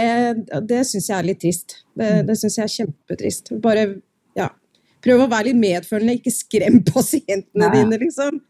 [0.67, 1.77] det syns jeg er litt trist.
[1.97, 3.51] Det, det syns jeg er kjempetrist.
[3.63, 3.85] Bare
[4.37, 4.49] ja,
[5.03, 7.73] prøv å være litt medfølende, ikke skrem pasientene Ja.
[7.73, 8.41] dine, liksom.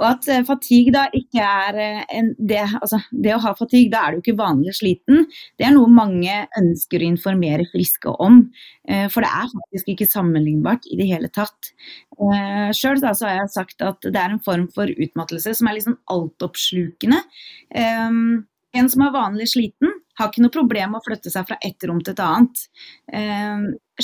[0.00, 3.92] Og at eh, fatigue da ikke er eh, en, det, altså, det å ha fatigue,
[3.92, 5.26] da er du ikke vanlig sliten.
[5.60, 8.42] Det er noe mange ønsker å informere friske om.
[8.88, 11.72] Eh, For det er faktisk ikke sammenlignbart i det hele tatt.
[12.76, 17.20] Sjøl har jeg sagt at det er en form for utmattelse som er liksom altoppslukende.
[17.72, 18.22] Eh,
[18.70, 21.82] En som er vanlig sliten, har ikke noe problem med å flytte seg fra ett
[21.88, 22.60] rom til et annet.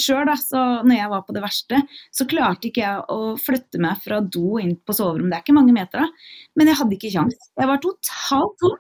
[0.01, 1.81] Sjøl, så når jeg var på det verste,
[2.15, 5.33] så klarte ikke jeg å flytte meg fra do inn på soverommet.
[5.33, 7.51] Det er ikke mange meter, da, men jeg hadde ikke kjangs.
[7.57, 8.79] Jeg var totalt tom.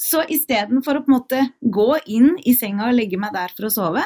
[0.00, 3.68] Så istedenfor å på en måte gå inn i senga og legge meg der for
[3.68, 4.04] å sove,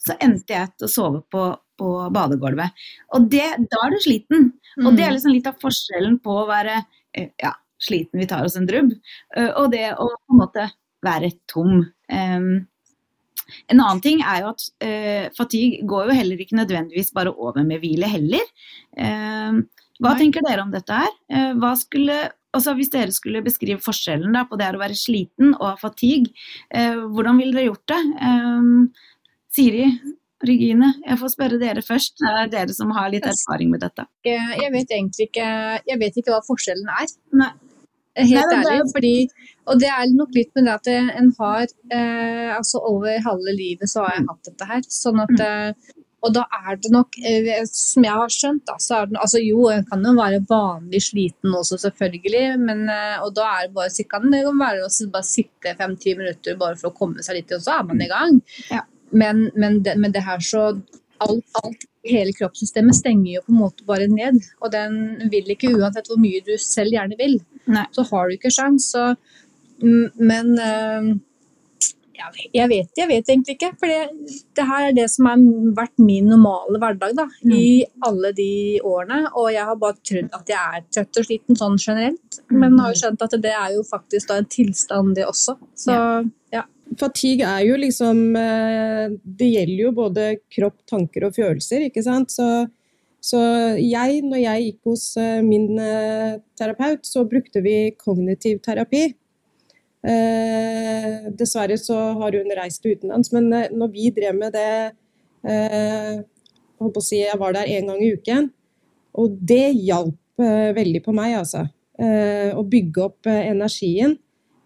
[0.00, 1.46] så endte jeg til å sove på,
[1.80, 2.84] på badegulvet.
[3.16, 4.52] Og det, da er du sliten.
[4.80, 6.78] Og det er liksom litt av forskjellen på å være
[7.12, 8.94] eh, ja, sliten, vi tar oss en drubb.
[9.60, 10.70] Og det å på en måte
[11.04, 11.84] være tom.
[12.12, 12.50] Um,
[13.70, 17.64] en annen ting er jo at eh, fatigue går jo heller ikke nødvendigvis bare over
[17.66, 18.44] med hvile heller.
[18.96, 19.60] Eh,
[20.00, 20.18] hva Nei.
[20.22, 21.10] tenker dere om dette her?
[21.30, 22.20] Eh, skulle,
[22.56, 26.32] altså hvis dere skulle beskrive forskjellen da, på det å være sliten og fatigue,
[26.70, 28.00] hvordan ville dere gjort det?
[29.50, 29.86] Siri,
[30.46, 32.16] Regine, jeg får spørre dere først.
[32.22, 34.06] Det er dere som har litt erfaring med dette.
[34.24, 35.48] Jeg vet egentlig ikke,
[35.84, 37.10] jeg vet ikke hva forskjellen er.
[37.42, 37.50] Nei.
[38.18, 38.90] Helt Nei, ærlig.
[38.90, 39.14] Fordi,
[39.70, 43.90] og det er nok litt med det at en har eh, altså Over halve livet
[43.90, 44.86] så har jeg hatt dette her.
[44.90, 45.44] Sånn at mm.
[45.46, 49.20] eh, og da er det nok, eh, som jeg har skjønt, da, så er det
[49.22, 52.58] altså jo, en kan jo være vanlig sliten også, selvfølgelig.
[52.60, 56.58] Men, eh, og da er det bare, kan det være å bare sitte fem-ti minutter
[56.60, 58.40] bare for å komme seg litt, og så er man i gang.
[58.68, 58.84] Ja.
[59.10, 60.66] Men, men, det, men det her så
[61.24, 64.40] alt, alt, hele kroppssystemet stenger jo på en måte bare ned.
[64.60, 64.94] Og den
[65.32, 67.86] vil ikke, uansett hvor mye du selv gjerne vil, Nei.
[67.96, 68.92] så har du ikke sjans.
[68.94, 69.10] Så,
[69.82, 70.54] men
[72.20, 73.70] ja, jeg vet, jeg vet egentlig ikke.
[73.80, 75.44] For det, det, her er det som har
[75.76, 77.54] vært min normale hverdag da, mm.
[77.56, 77.70] i
[78.06, 78.50] alle de
[78.86, 79.22] årene.
[79.40, 82.42] Og jeg har bare trodd at jeg er trøtt og sliten sånn generelt.
[82.50, 82.58] Mm.
[82.62, 85.56] Men har jo skjønt at det er jo faktisk da en tilstand, det også.
[85.78, 85.96] Så
[86.52, 86.66] ja.
[86.98, 92.32] Fatigue er jo liksom eh, Det gjelder jo både kropp, tanker og følelser, ikke sant.
[92.34, 92.46] Så,
[93.22, 93.40] så
[93.78, 99.06] jeg, når jeg gikk hos eh, min eh, terapeut, så brukte vi kognitiv terapi.
[100.00, 104.70] Eh, dessverre så har hun reist utenlands, men når vi drev med det
[105.44, 106.22] eh,
[106.80, 108.48] Jeg si jeg var der én gang i uken,
[109.20, 111.68] og det hjalp eh, veldig på meg, altså.
[112.00, 114.14] å bygge opp energien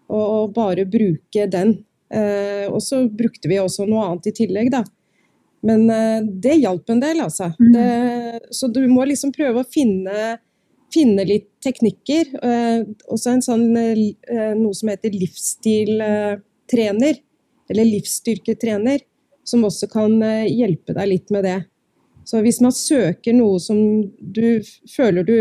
[0.07, 1.73] og, og bare bruke den
[2.13, 4.83] Eh, og så brukte vi også noe annet i tillegg, da.
[5.65, 7.51] Men eh, det hjalp en del, altså.
[7.59, 7.71] Mm.
[7.73, 10.37] Det, så du må liksom prøve å finne,
[10.93, 12.35] finne litt teknikker.
[12.37, 17.21] Eh, også en sånn noe som heter livsstiltrener,
[17.73, 19.01] eller livsstyrketrener,
[19.45, 21.59] som også kan hjelpe deg litt med det.
[22.25, 23.77] Så hvis man søker noe som
[24.17, 25.37] du føler du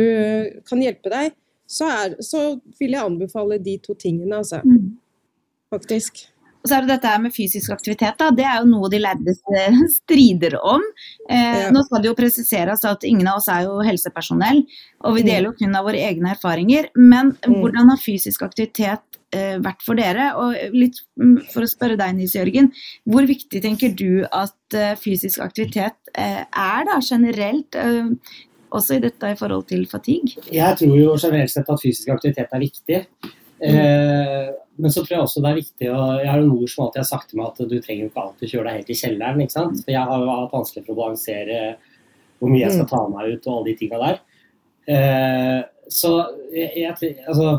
[0.69, 1.33] kan hjelpe deg,
[1.65, 4.61] så, er, så vil jeg anbefale de to tingene, altså.
[4.65, 4.99] Mm.
[5.73, 6.27] Faktisk.
[6.65, 8.17] Og så er det dette med fysisk aktivitet.
[8.17, 8.31] Da.
[8.33, 9.35] Det er jo noe de lærde
[9.99, 10.85] strider om.
[11.29, 11.67] Eh, ja.
[11.75, 14.63] Nå skal det jo presiseres at ingen av oss er jo helsepersonell,
[15.05, 15.29] og vi mm.
[15.29, 16.89] deler jo kun av våre egne erfaringer.
[16.97, 17.59] Men mm.
[17.59, 20.31] hvordan har fysisk aktivitet eh, vært for dere?
[20.41, 22.73] Og litt mm, for å spørre deg, Nils Jørgen,
[23.13, 27.77] hvor viktig tenker du at eh, fysisk aktivitet eh, er da generelt?
[27.77, 28.41] Eh,
[28.75, 30.49] også i dette i forhold til fatigue?
[30.49, 33.01] Jeg tror jo generelt sett at fysisk aktivitet er viktig.
[33.65, 36.85] Eh, men så tror jeg også det er viktig å Jeg har en mor som
[36.85, 39.43] alltid har sagt til meg at du trenger ikke alltid kjøre deg helt i kjelleren.
[39.45, 39.83] ikke sant?
[39.83, 41.61] For jeg har jo hatt vanskelig for å balansere
[42.41, 44.19] hvor mye jeg skal ta meg ut og alle de tinga der.
[44.95, 45.61] Eh,
[45.95, 46.11] så
[46.53, 47.53] jeg, jeg, altså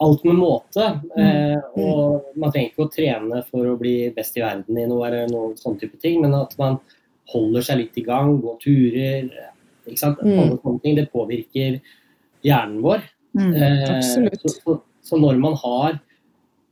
[0.00, 0.88] alt med måte.
[1.20, 5.06] Eh, og man trenger ikke å trene for å bli best i verden i noe
[5.06, 6.80] eller noen sånne type ting, men at man
[7.30, 9.30] holder seg litt i gang, går turer.
[9.86, 10.22] ikke sant?
[10.26, 10.98] Alle sånne ting.
[10.98, 11.80] Det påvirker
[12.42, 13.04] hjernen vår.
[13.38, 13.52] Mm,
[13.94, 14.40] absolutt.
[14.42, 16.00] Så, så, så når man har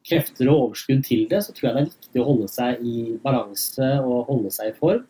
[0.08, 2.98] krefter og overskudd til det, så tror jeg det er viktig å holde seg i
[3.22, 5.04] balanse og holde seg i form.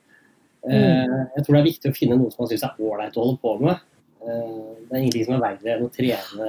[0.66, 0.74] Mm.
[0.74, 3.24] Eh, jeg tror det er viktig å finne noe som man syns er ålreit å
[3.24, 3.84] holde på med.
[4.18, 4.56] Eh,
[4.88, 6.48] det er ingenting som er verre enn å trene.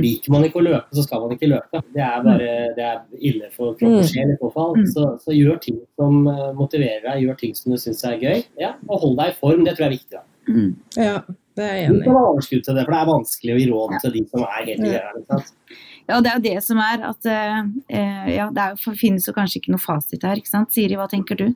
[0.00, 1.82] Liker man ikke å løpe, så skal man ikke løpe.
[1.94, 4.10] Det er bare det er ille for kropp og mm.
[4.10, 4.76] sjel i så fall.
[4.90, 8.44] Så, så, gjør ting som eh, motiverer deg, gjør ting som du syns er gøy.
[8.60, 9.64] Ja, og hold deg i form.
[9.66, 10.18] Det tror jeg er viktig.
[10.18, 10.26] Da.
[10.44, 10.70] Mm.
[10.98, 11.16] Ja,
[11.54, 12.02] det er jeg enig i.
[12.02, 14.24] Du kan ha overskudd til det, for det er vanskelig å gi råd til de
[14.32, 15.42] som er helt i gærne.
[16.04, 17.60] Ja, det er jo det som er at uh,
[18.28, 20.74] ja, det er, finnes jo kanskje ikke noe fasit her, ikke sant.
[20.74, 21.46] Siri, hva tenker du?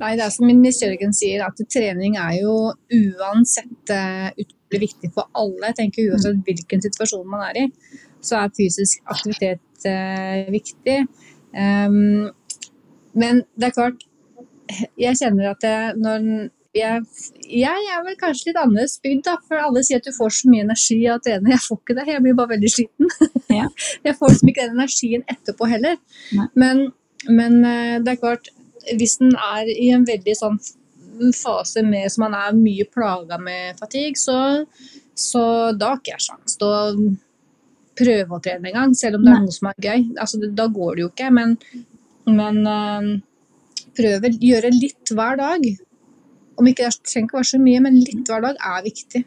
[0.00, 2.54] Nei, det er som Miss Jørgen sier, at trening er jo
[2.94, 5.70] uansett uh, utrolig viktig for alle.
[5.70, 7.66] Jeg tenker Uansett hvilken situasjon man er i,
[8.24, 10.96] så er fysisk aktivitet eh, viktig.
[11.54, 12.32] Um,
[13.16, 14.06] men det er klart,
[14.98, 16.26] jeg kjenner at jeg, når
[16.76, 17.02] jeg,
[17.48, 20.50] jeg, er vel kanskje litt annerledes bygd, da, for alle sier at du får så
[20.52, 21.52] mye energi at å trene.
[21.54, 23.12] Jeg får ikke det, jeg blir bare veldig sliten.
[23.52, 23.68] Ja.
[24.06, 25.96] Jeg får liksom ikke den energien etterpå heller.
[26.58, 26.82] Men,
[27.28, 28.50] men, eh, det er klart,
[28.98, 30.58] hvis en er i en veldig sånn
[31.34, 34.66] fase med som man er mye plaga med fatigue, så,
[35.16, 35.44] så
[35.78, 37.14] da har ikke jeg sjans til å
[37.96, 40.04] prøve å trene engang, selv om det er noe som er gøy.
[40.20, 41.56] Altså, da går det jo ikke, men,
[42.28, 43.08] men uh,
[43.96, 45.64] prøve gjøre litt hver dag
[46.56, 49.24] om ikke det trenger ikke være så mye, men litt hver dag er viktig.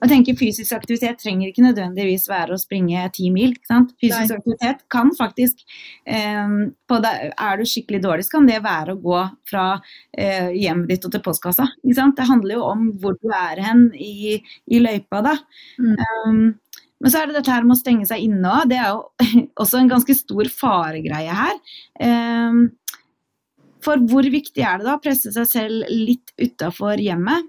[0.00, 3.52] Og tenker Fysisk aktivitet trenger ikke nødvendigvis være å springe ti mil.
[3.68, 4.38] Fysisk Nei.
[4.38, 5.60] aktivitet kan faktisk
[6.08, 6.54] eh,
[7.04, 9.66] det, Er du skikkelig dårlig, så kan det være å gå fra
[10.16, 11.68] eh, hjemmet ditt og til postkassa.
[11.84, 14.40] Det handler jo om hvor du er hen i,
[14.72, 15.20] i løypa.
[15.26, 15.36] da.
[15.80, 15.94] Mm.
[16.00, 16.42] Um,
[17.00, 18.68] Men så er det dette her med å stenge seg inne òg.
[18.72, 19.04] Det er jo
[19.62, 21.60] også en ganske stor faregreie her.
[22.00, 22.64] Eh,
[23.84, 27.48] for hvor viktig er det da å presse seg selv litt utafor hjemmet?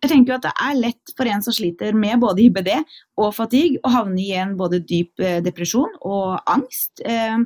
[0.00, 2.70] Jeg tenker jo at det er lett for en som sliter med både IBD
[3.20, 7.02] og fatigue, å havne i en både dyp eh, depresjon og angst.
[7.04, 7.36] Eh,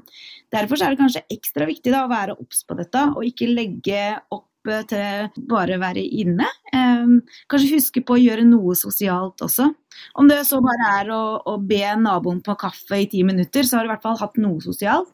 [0.55, 4.05] derfor er det kanskje ekstra viktig da, å være obs på dette, og ikke legge
[4.31, 6.47] opp eh, til bare å være inne.
[7.51, 9.67] Kanskje huske på å gjøre noe sosialt også.
[10.19, 13.81] Om det så bare er å, å be naboen på kaffe i ti minutter, så
[13.81, 15.11] har du i hvert fall hatt noe sosialt.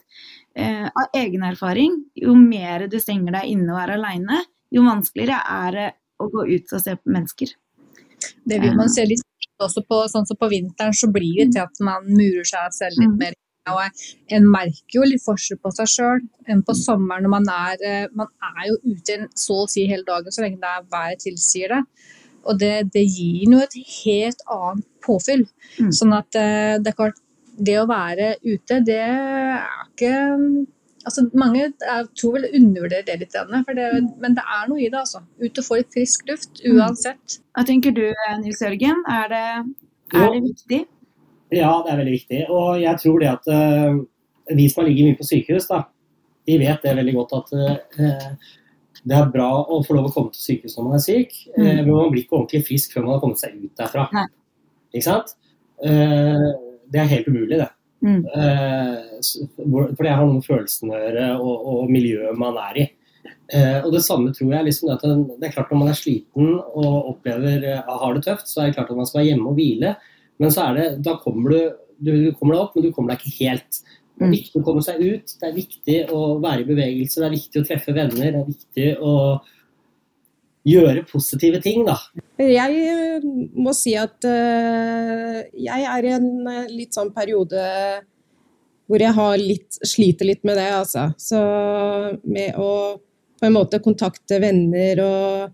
[0.51, 5.77] Av egen erfaring, jo mer du stenger deg inne og er aleine, jo vanskeligere er
[5.77, 5.89] det
[6.21, 7.53] å gå ut og se på mennesker.
[8.45, 9.23] Det vil man se litt
[9.61, 12.99] også på, sånn som på vinteren, så blir det til at man murer seg selv
[12.99, 13.19] litt mm.
[13.21, 13.37] mer.
[13.69, 17.83] Og en merker jo litt forskjell på seg sjøl enn på sommeren når man er,
[17.85, 21.21] eh, man er jo ute så å si hele dagen så lenge det er været
[21.27, 21.81] tilsier det.
[22.41, 25.45] Og det, det gir jo et helt annet påfyll.
[25.77, 25.91] Mm.
[25.93, 27.21] Sånn at eh, det er klart,
[27.65, 30.13] det å være ute, det er ikke
[31.01, 33.85] altså Mange jeg tror vel undervurderer det litt, det,
[34.21, 34.99] men det er noe i det.
[34.99, 35.23] altså.
[35.41, 36.75] Ut og få litt frisk luft mm.
[36.77, 37.37] uansett.
[37.55, 38.03] Hva tenker du
[38.43, 39.45] Nils Jørgen, er det,
[40.13, 40.81] er det viktig?
[41.51, 42.41] Ja, det er veldig viktig.
[42.53, 43.97] Og jeg tror det at uh,
[44.55, 45.83] vi som har ligget mye på sykehus, da,
[46.47, 48.57] de vet det veldig godt at uh,
[49.01, 51.61] det er bra å få lov å komme til sykehus når man er syk, mm.
[51.61, 54.07] uh, men man blir ikke ordentlig frisk før man har kommet seg ut derfra.
[54.15, 54.27] Nei.
[54.93, 55.33] Ikke sant?
[56.91, 57.69] Det er helt umulig, det.
[58.01, 58.23] Mm.
[58.25, 59.21] Eh,
[59.61, 62.87] for det har noe med følelsene å gjøre, og, og, miljøet man er i.
[63.53, 64.67] Eh, og Det samme tror jeg.
[64.67, 68.49] Liksom at det er klart Når man er sliten og opplever eh, har det tøft,
[68.49, 69.95] så er det klart at man skal være hjemme og hvile.
[70.41, 71.59] Men så er det, da kommer du,
[72.01, 73.81] du kommer deg opp, men du kommer deg ikke helt.
[74.17, 74.37] Det er mm.
[74.37, 77.61] viktig å komme seg ut, det er viktig å være i bevegelse, det er viktig
[77.61, 78.27] å treffe venner.
[78.27, 79.13] Det er viktig å
[80.67, 81.97] gjøre positive ting, da.
[82.41, 87.61] Jeg eh, må si at uh, jeg er i en uh, litt sånn periode
[88.91, 91.07] hvor jeg har litt, sliter litt med det, altså.
[91.21, 91.39] Så
[92.27, 92.99] med å
[93.41, 95.53] på en måte kontakte venner og,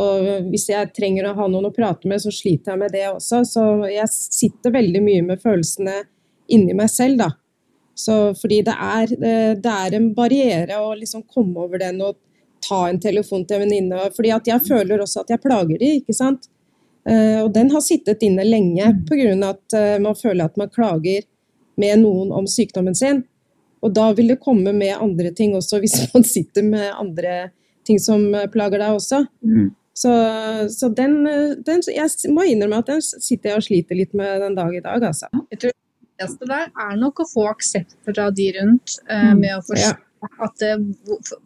[0.00, 3.02] og hvis jeg trenger å ha noen å prate med, så sliter jeg med det
[3.10, 3.42] også.
[3.44, 5.98] Så jeg sitter veldig mye med følelsene
[6.54, 7.28] inni meg selv, da.
[7.98, 9.12] Så fordi det er,
[9.58, 12.16] det er en barriere å liksom komme over den og
[12.68, 14.10] ta en telefon til en venninne.
[14.16, 16.48] fordi at jeg føler også at jeg plager de, ikke sant.
[17.08, 19.32] Uh, og den har sittet inne lenge pga.
[19.48, 21.24] at uh, man føler at man klager
[21.76, 23.24] med noen om sykdommen sin.
[23.80, 27.50] Og da vil det komme med andre ting også, hvis man sitter med andre
[27.86, 29.24] ting som plager deg også.
[29.40, 29.70] Mm.
[29.98, 30.10] Så,
[30.70, 31.24] så den,
[31.66, 34.82] den, Jeg må innrømme at den sitter jeg og sliter litt med den dag i
[34.84, 35.26] dag, altså.
[35.50, 39.56] Jeg tror det viktigste der er nok å få aksept fra de rundt, uh, med
[39.56, 39.96] å forstå ja
[40.44, 40.74] at det,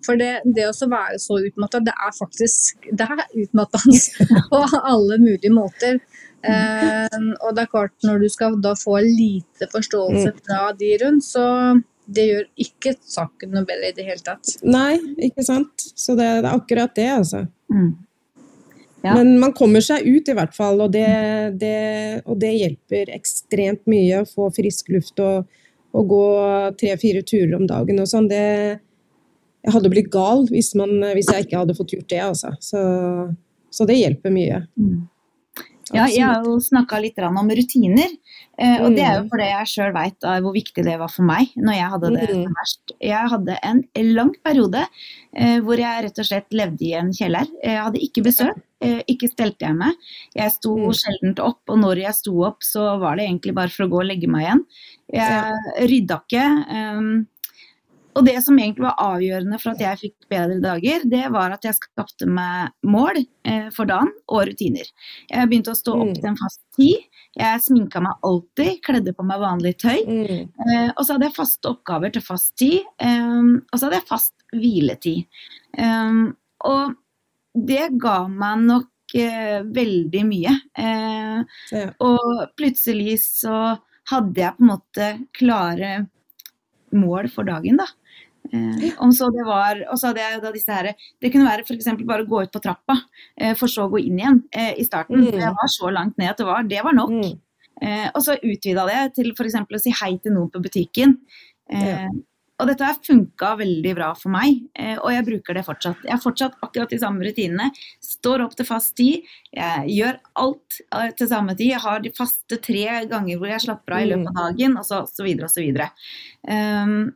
[0.06, 4.00] for det, det å være så utmatta, det er faktisk det er utmattende
[4.50, 6.00] på alle mulige måter.
[6.42, 10.44] Eh, og det er klart, når du skal da få lite forståelse mm.
[10.46, 11.46] fra de rundt, så
[12.12, 14.56] det gjør ikke saken noe bedre i det hele tatt.
[14.66, 14.96] Nei,
[15.28, 15.87] ikke sant.
[15.94, 17.44] Så det, det er akkurat det, altså.
[17.72, 17.92] Mm.
[19.02, 19.16] Ja.
[19.18, 21.06] Men man kommer seg ut i hvert fall, og det,
[21.58, 25.48] det, og det hjelper ekstremt mye å få frisk luft og
[25.92, 26.24] å gå
[26.81, 28.44] tre-fire turer om dagen og sånn, det
[29.62, 32.48] Jeg hadde blitt gal hvis, man, hvis, jeg ikke hadde fått gjort det, altså.
[32.59, 32.81] Så,
[33.70, 34.64] så det hjelper mye.
[34.74, 35.05] Mm.
[35.92, 38.11] Ja, jeg har jo snakka litt om rutiner.
[38.59, 39.28] Eh, og det er jo mm.
[39.33, 42.42] fordi jeg sjøl veit hvor viktig det var for meg når jeg hadde det mm.
[42.59, 42.94] verst.
[43.02, 43.83] Jeg hadde en
[44.16, 47.50] lang periode eh, hvor jeg rett og slett levde i en kjeller.
[47.64, 48.61] Jeg hadde ikke besøk,
[49.11, 49.99] ikke stelte jeg meg.
[50.37, 50.95] Jeg sto mm.
[50.99, 54.01] sjelden opp, og når jeg sto opp, så var det egentlig bare for å gå
[54.03, 54.64] og legge meg igjen.
[55.12, 56.47] Jeg rydda ikke.
[56.73, 57.12] Um,
[58.12, 61.64] og det som egentlig var avgjørende for at jeg fikk bedre dager, det var at
[61.64, 64.88] jeg skapte meg mål eh, for dagen og rutiner.
[65.31, 66.18] Jeg begynte å stå opp mm.
[66.18, 67.07] til en fast tid.
[67.40, 70.03] Jeg sminka meg alltid, kledde på meg vanlig tøy.
[70.05, 70.42] Mm.
[70.45, 72.83] Eh, og så hadde jeg faste oppgaver til fast tid.
[73.01, 75.42] Eh, og så hadde jeg fast hviletid.
[75.81, 76.35] Um,
[76.68, 76.92] og
[77.54, 80.54] det ga meg nok eh, veldig mye.
[80.78, 81.88] Eh, ja.
[82.04, 83.56] Og plutselig så
[84.10, 85.92] hadde jeg på en måte klare
[86.96, 87.88] mål for dagen, da.
[88.52, 91.64] Eh, om så det var, og så hadde jeg da disse her, Det kunne være
[91.64, 91.86] f.eks.
[92.04, 92.98] bare å gå ut på trappa,
[93.36, 95.22] eh, for så å gå inn igjen eh, i starten.
[95.22, 95.40] Mm.
[95.40, 97.14] Jeg var så langt ned at det var, det var nok.
[97.14, 97.38] Mm.
[97.82, 99.56] Eh, og så utvida det til f.eks.
[99.62, 101.16] å si hei til noen på butikken.
[101.70, 102.10] Eh, ja.
[102.62, 106.05] Og dette har funka veldig bra for meg, eh, og jeg bruker det fortsatt.
[106.07, 107.72] Jeg har fortsatt akkurat de samme rutinene.
[108.07, 109.27] Står opp til fast tid.
[109.51, 110.79] Jeg gjør alt
[111.18, 111.72] til samme tid.
[111.72, 114.44] Jeg har de faste tre ganger hvor jeg slapper av i løpet av mm.
[114.44, 115.90] dagen, og så, så videre og så videre.
[116.46, 117.11] Um,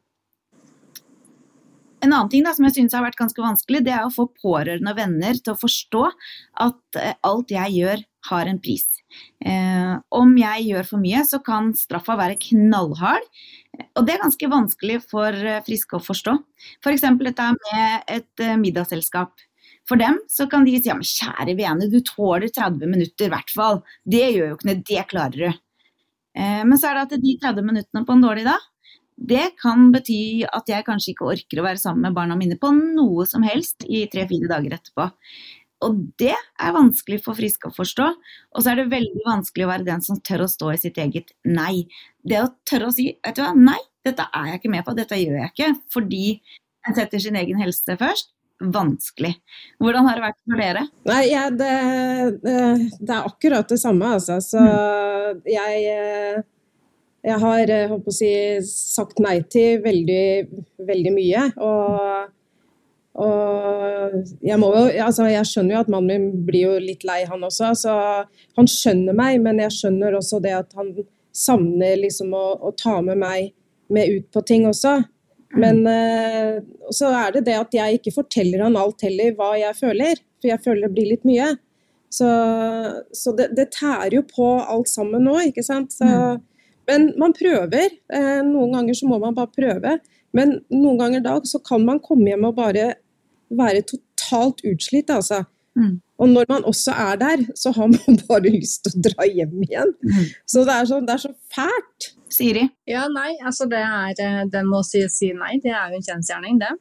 [2.03, 4.27] en annen ting da, som jeg synes har vært ganske vanskelig, det er å få
[4.43, 6.05] pårørende og venner til å forstå
[6.67, 8.87] at alt jeg gjør har en pris.
[9.45, 13.27] Eh, om jeg gjør for mye, så kan straffa være knallhard.
[13.97, 16.37] Og det er ganske vanskelig for eh, friske å forstå.
[16.83, 17.05] F.eks.
[17.07, 19.47] For dette med et eh, middagsselskap.
[19.87, 23.33] For dem så kan de si ja, men kjære vene, du tåler 30 minutter i
[23.33, 23.83] hvert fall.
[24.03, 25.61] Det gjør jo ikke noe, det klarer du.
[26.37, 28.65] Eh, men så er det at de 30 minuttene på en dårlig dag,
[29.17, 32.69] det kan bety at jeg kanskje ikke orker å være sammen med barna mine på
[32.77, 35.07] noe som helst i tre-fire dager etterpå.
[35.85, 38.07] Og det er vanskelig for friske å forstå.
[38.57, 41.01] Og så er det veldig vanskelig å være den som tør å stå i sitt
[41.03, 41.85] eget nei.
[42.25, 44.97] Det å tørre å si vet du hva, nei, dette er jeg ikke med på,
[44.97, 45.69] dette gjør jeg ikke.
[45.93, 46.25] Fordi
[46.87, 48.33] en setter sin egen helse først.
[48.57, 49.35] Vanskelig.
[49.85, 50.83] Hvordan har det vært for dere?
[51.11, 51.73] Nei, ja, det,
[52.41, 52.55] det,
[53.05, 54.39] er akkurat det samme, altså.
[54.41, 55.43] Så mm.
[55.51, 55.83] jeg,
[57.29, 57.75] jeg har
[58.17, 58.31] si,
[58.65, 60.25] sagt nei til veldig,
[60.89, 61.45] veldig mye.
[61.61, 62.33] Og
[63.17, 67.45] jeg, må jo, altså jeg skjønner jo at mannen min blir jo litt lei, han
[67.47, 67.73] også.
[67.79, 67.93] Så
[68.59, 70.93] han skjønner meg, men jeg skjønner også det at han
[71.37, 73.55] savner liksom å, å ta med meg
[73.93, 74.99] med ut på ting også.
[75.57, 76.59] Men uh,
[76.95, 80.21] så er det det at jeg ikke forteller han alt heller hva jeg føler.
[80.41, 81.55] For jeg føler det blir litt mye.
[82.13, 82.29] Så,
[83.17, 85.95] så det, det, tærer jo på alt sammen nå, ikke sant.
[85.95, 86.09] Så,
[86.91, 87.97] men man prøver.
[88.13, 89.97] Uh, noen ganger så må man bare prøve.
[90.37, 92.95] Men noen ganger da så kan man komme hjem og bare
[93.51, 95.45] være totalt utslitt, altså.
[95.77, 96.01] Mm.
[96.19, 99.57] Og når man også er der, så har man bare lyst til å dra hjem
[99.67, 99.93] igjen.
[100.03, 100.29] Mm.
[100.49, 102.13] Så det er, så det er, så, fælt.
[102.37, 102.65] Siri?
[102.91, 106.01] Ja, nei, altså det er Den Det med å si, si nei, det er jo
[106.01, 106.73] en kjensgjerning, det.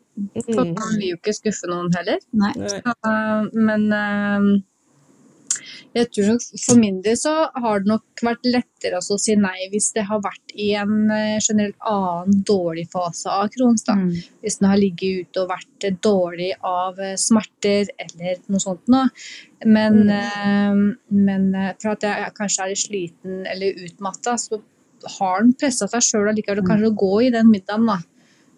[0.48, 0.72] For mm.
[0.80, 2.24] man vil jo ikke skuffe noen heller.
[2.40, 2.54] Nei.
[2.72, 2.96] Så,
[3.54, 4.48] men uh,
[5.96, 9.94] jeg tror For min del så har det nok vært lettere å si nei hvis
[9.96, 13.86] det har vært i en eh, generelt annen dårlig fase av Crohns.
[13.88, 14.10] Mm.
[14.44, 19.08] Hvis den har ligget ute og vært dårlig av eh, smerter eller noe sånt noe.
[19.64, 20.14] Men, mm.
[20.20, 24.60] eh, men for at jeg kanskje er sliten eller utmatta, så
[25.16, 27.88] har den pressa seg sjøl allikevel og kanskje å gå i den middagen.
[27.88, 28.02] da.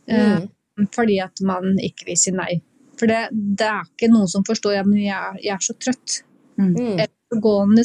[0.09, 0.49] Mm.
[0.93, 2.55] Fordi at man ikke vil si nei.
[2.97, 6.23] For det, det, er ikke noen som forstår ja, men jeg, jeg er så trøtt.
[6.57, 6.73] Mm.
[6.73, 7.05] mm
[7.43, 7.83] gående.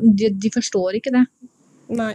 [0.00, 1.24] De, de, forstår ikke det.
[1.92, 2.14] Nei.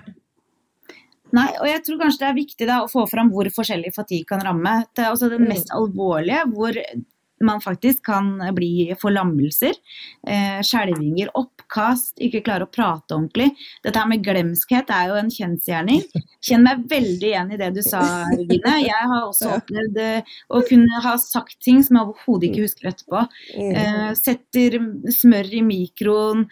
[1.34, 4.30] Nei, og jeg tror kanskje det er viktig da, å få fram hvor forskjellig fatigue
[4.30, 4.76] kan ramme.
[4.94, 5.50] Det er også den mm.
[5.50, 6.78] mest alvorlige, hvor
[7.46, 9.76] man faktisk kan bli forlammelser,
[10.28, 13.52] eh, skjelvinger, oppkast, ikke klare å prate ordentlig.
[13.86, 16.04] Dette her med glemskhet er jo en kjensgjerning.
[16.44, 18.02] Kjenner meg veldig igjen i det du sa,
[18.32, 18.76] Regine.
[18.84, 22.92] Jeg har også opplevd eh, å kunne ha sagt ting som jeg overhodet ikke husker
[22.94, 23.26] etterpå.
[23.58, 23.76] Mm.
[23.84, 24.80] Eh, setter
[25.14, 26.48] smør i mikroen,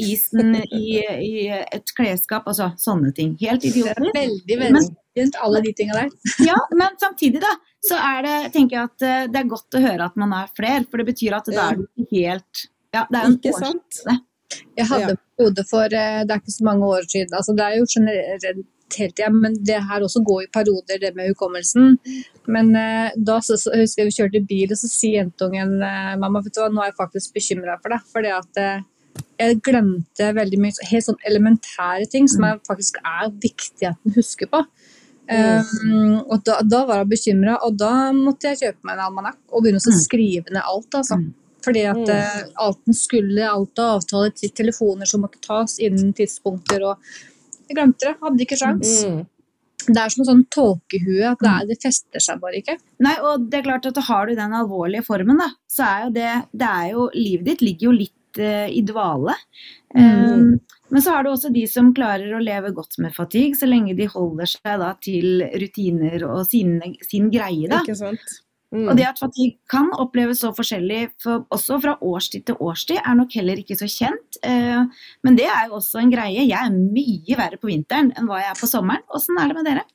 [0.00, 3.36] isen i, i, et klesskap, altså sånne ting.
[3.40, 4.14] Helt idiotisk.
[4.16, 4.88] Veldig, veldig
[5.18, 6.10] rundt alle de tinga der.
[6.50, 7.52] ja, men samtidig, da,
[7.88, 10.50] så er det, tenker jeg at eh, det er godt å høre at man er
[10.56, 14.02] flere, for det betyr at da er du helt Ja, det er ikke sant?
[14.74, 17.34] Jeg hadde en periode for eh, det er ikke så mange år siden.
[17.38, 18.66] altså Det er jo generelt
[18.98, 21.98] hele tida, men det her også går i perioder, det med hukommelsen.
[22.50, 26.14] Men eh, da så, så, husker jeg vi kjørte bil, og så sier jentungen eh,
[26.20, 28.08] mamma, vet du hva, nå er jeg faktisk bekymra for deg.
[28.14, 28.86] fordi at eh,
[29.40, 34.16] jeg glemte veldig mye helt sånn elementære ting som jeg faktisk er viktig at en
[34.16, 34.62] husker på.
[35.30, 39.38] Um, og da, da, var jeg bekymra, og da måtte jeg kjøpe meg en almanakk
[39.52, 40.00] og begynne å mm.
[40.02, 40.96] skrive ned alt.
[40.98, 41.20] altså.
[41.20, 41.28] Mm.
[41.64, 46.14] Fordi at uh, eh, alten skulle, alt av avtaler til telefoner som måtte tas innen
[46.16, 47.12] tidspunkter, og
[47.68, 48.16] jeg glemte det.
[48.24, 48.94] Hadde ikke sjans.
[49.06, 49.20] Mm.
[49.86, 52.76] Det er som en sånn tåkehue, at det, er, det, fester seg bare ikke.
[53.04, 56.10] Nei, og det er klart at Har du den alvorlige formen, da, så er jo
[56.16, 59.36] det, det er jo, Livet ditt ligger jo litt uh, i dvale.
[59.94, 60.58] Um,
[60.90, 63.94] men så har du også de som klarer å leve godt med fatigue, så lenge
[63.98, 67.68] de holder seg da, til rutiner og sin, sin greie.
[67.70, 67.82] Da.
[67.84, 68.40] Ikke sant?
[68.70, 68.84] Mm.
[68.86, 73.16] Og det at fatigue kan oppleves så forskjellig for, også fra årstid til årstid, er
[73.18, 74.38] nok heller ikke så kjent.
[74.46, 74.84] Eh,
[75.26, 76.44] men det er jo også en greie.
[76.46, 79.02] Jeg er mye verre på vinteren enn hva jeg er på sommeren.
[79.10, 79.86] Åssen er det med dere?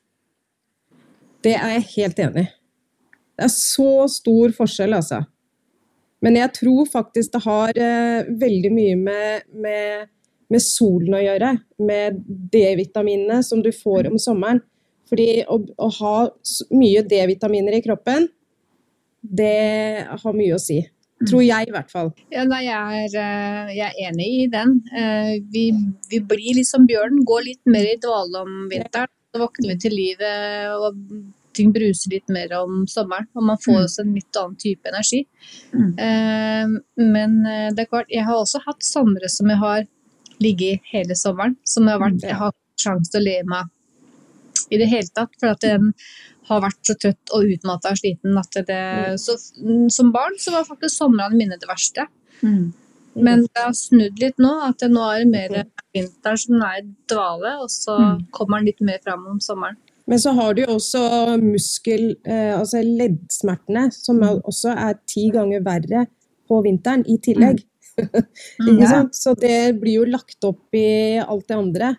[1.44, 2.52] Det er jeg helt enig i.
[3.36, 5.22] Det er så stor forskjell, altså.
[6.24, 10.08] Men jeg tror faktisk det har eh, veldig mye med, med
[10.52, 14.62] med solen å gjøre, med D-vitaminene som du får om sommeren.
[15.06, 16.16] Fordi å, å ha
[16.74, 18.26] mye D-vitaminer i kroppen,
[19.26, 20.80] det har mye å si.
[21.24, 22.10] Tror jeg, i hvert fall.
[22.34, 24.74] Ja, nei, jeg, er, eh, jeg, er, enig i den.
[24.92, 25.70] Eh, vi,
[26.10, 29.08] vi blir litt som bjørnen, går litt mer i dvale om vinteren.
[29.32, 30.98] Så våkner vi til livet, og
[31.56, 33.30] ting bruser litt mer om sommeren.
[33.32, 33.82] Og man får mm.
[33.86, 35.22] også en litt annen type energi.
[35.72, 35.90] Mm.
[36.04, 37.38] Eh, men
[37.72, 39.88] det er klart, jeg har også hatt somre som jeg har
[40.42, 41.56] ligget hele sommeren.
[41.64, 43.72] Som har vært, jeg har sjanse til å leve med
[44.70, 45.32] i det hele tatt.
[45.40, 45.92] For at den
[46.48, 49.16] har vært så trøtt og utmatta og sliten at det mm.
[49.18, 52.06] Så mm, som barn så var faktisk somrene mine det verste.
[52.42, 52.72] Mm.
[53.16, 54.52] Men det har snudd litt nå.
[54.68, 55.66] At det nå er det mer
[55.96, 58.26] vinteren som er i dvale, og så Mm.
[58.30, 59.76] kommer den litt mer fram om sommeren.
[60.06, 61.00] Men så har du jo også
[61.42, 66.06] muskel, eh, altså leddsmertene, som også er ti ganger verre
[66.46, 67.64] på vinteren i tillegg.
[67.98, 68.88] Ikke Ja.
[68.90, 69.14] sant?
[69.16, 71.96] Så det blir jo lagt opp i alt det andre.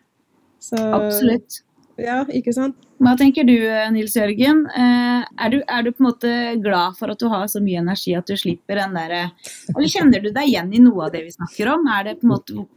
[0.59, 1.61] Så, Absolutt.
[1.97, 2.75] Ja, ikke sant?
[3.01, 3.55] Hva tenker du,
[3.93, 4.63] Nils Jørgen?
[4.69, 6.31] Eh, Er du, er du på en måte
[6.61, 9.31] glad for at du har så mye energi at du slipper den derre
[9.75, 11.87] Eller kjenner du deg igjen i noe av det vi snakker om?
[11.93, 12.67] Er det på en måte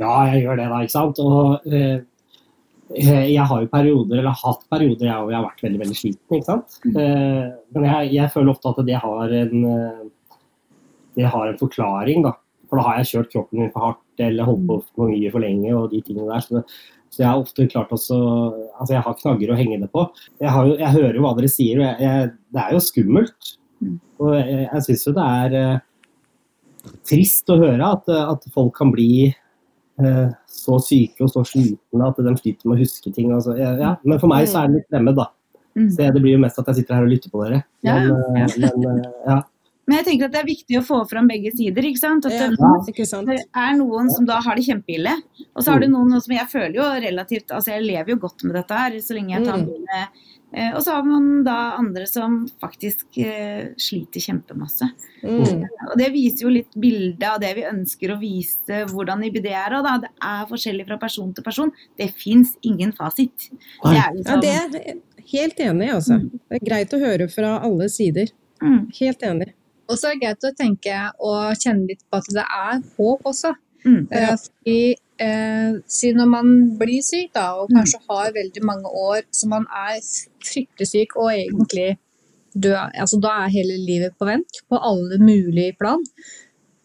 [0.00, 0.80] Ja, jeg gjør det, da.
[0.84, 1.20] ikke sant?
[1.24, 2.00] Og eh,
[2.96, 5.80] eh, jeg har jo perioder, eller har hatt perioder jeg, hvor jeg har vært veldig
[5.84, 6.36] veldig sliten.
[6.36, 6.78] ikke sant?
[6.92, 7.46] Eh,
[7.76, 10.02] men jeg, jeg føler ofte at det har en eh,
[11.16, 12.22] det har en forklaring.
[12.24, 12.32] da.
[12.72, 15.44] For da har jeg kjørt kroppen min for hardt eller holdt på for mye for
[15.44, 15.74] lenge.
[15.76, 16.40] og de tingene der.
[16.40, 16.62] Så,
[17.12, 18.16] så jeg har ofte klart også
[18.80, 20.06] Altså, jeg har knagger å henge det på.
[20.40, 22.80] Jeg, har jo, jeg hører jo hva dere sier, og jeg, jeg, det er jo
[22.88, 23.52] skummelt.
[23.82, 23.98] Mm.
[24.24, 25.84] Og jeg, jeg syns jo det er eh,
[27.12, 32.24] trist å høre at, at folk kan bli eh, så syke og så slitne at
[32.24, 33.30] de sliter med å huske ting.
[33.36, 33.94] Altså, ja.
[34.00, 35.28] Men for meg så er det litt fremmed, da.
[35.76, 35.88] Mm.
[35.92, 37.62] Så det blir jo mest at jeg sitter her og lytter på dere.
[37.86, 39.38] Ja, Men, eh, men eh, ja.
[39.86, 41.82] Men jeg tenker at det er viktig å få fram begge sider.
[41.82, 42.26] ikke sant?
[42.26, 43.26] At Ja, det, ikke sant?
[43.26, 45.16] det er noen som da har det kjempeille,
[45.56, 48.44] og så har du noen som jeg føler jo relativt Altså jeg lever jo godt
[48.44, 49.66] med dette her så lenge jeg tar Mm.
[49.66, 49.98] mine
[50.54, 54.86] eh, Og så har man da andre som faktisk eh, sliter kjempemasse.
[55.24, 55.64] Mm.
[55.90, 59.74] Og det viser jo litt bildet av det vi ønsker å vise hvordan IBD er.
[59.78, 59.96] Og da.
[60.04, 61.72] Det er forskjellig fra person til person.
[61.98, 63.48] Det fins ingen fasit.
[63.50, 65.00] Det er Ja, liksom, det er
[65.32, 66.20] helt enig altså.
[66.20, 68.30] Det er greit å høre fra alle sider.
[68.62, 69.52] mm, Helt enig.
[69.92, 73.26] Og så er det greit å tenke og kjenne litt på at det er håp
[73.28, 73.52] også.
[73.84, 74.78] mm, Eh, Fordi
[75.20, 79.66] eh, si når man blir syk da, og kanskje har veldig mange år så man
[79.68, 80.00] er
[80.42, 81.90] fryktelig syk og egentlig
[82.54, 86.00] død, altså da er hele livet på vent på alle mulige plan.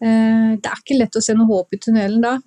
[0.01, 2.37] Eh, det er ikke lett å se noe håp i tunnelen da.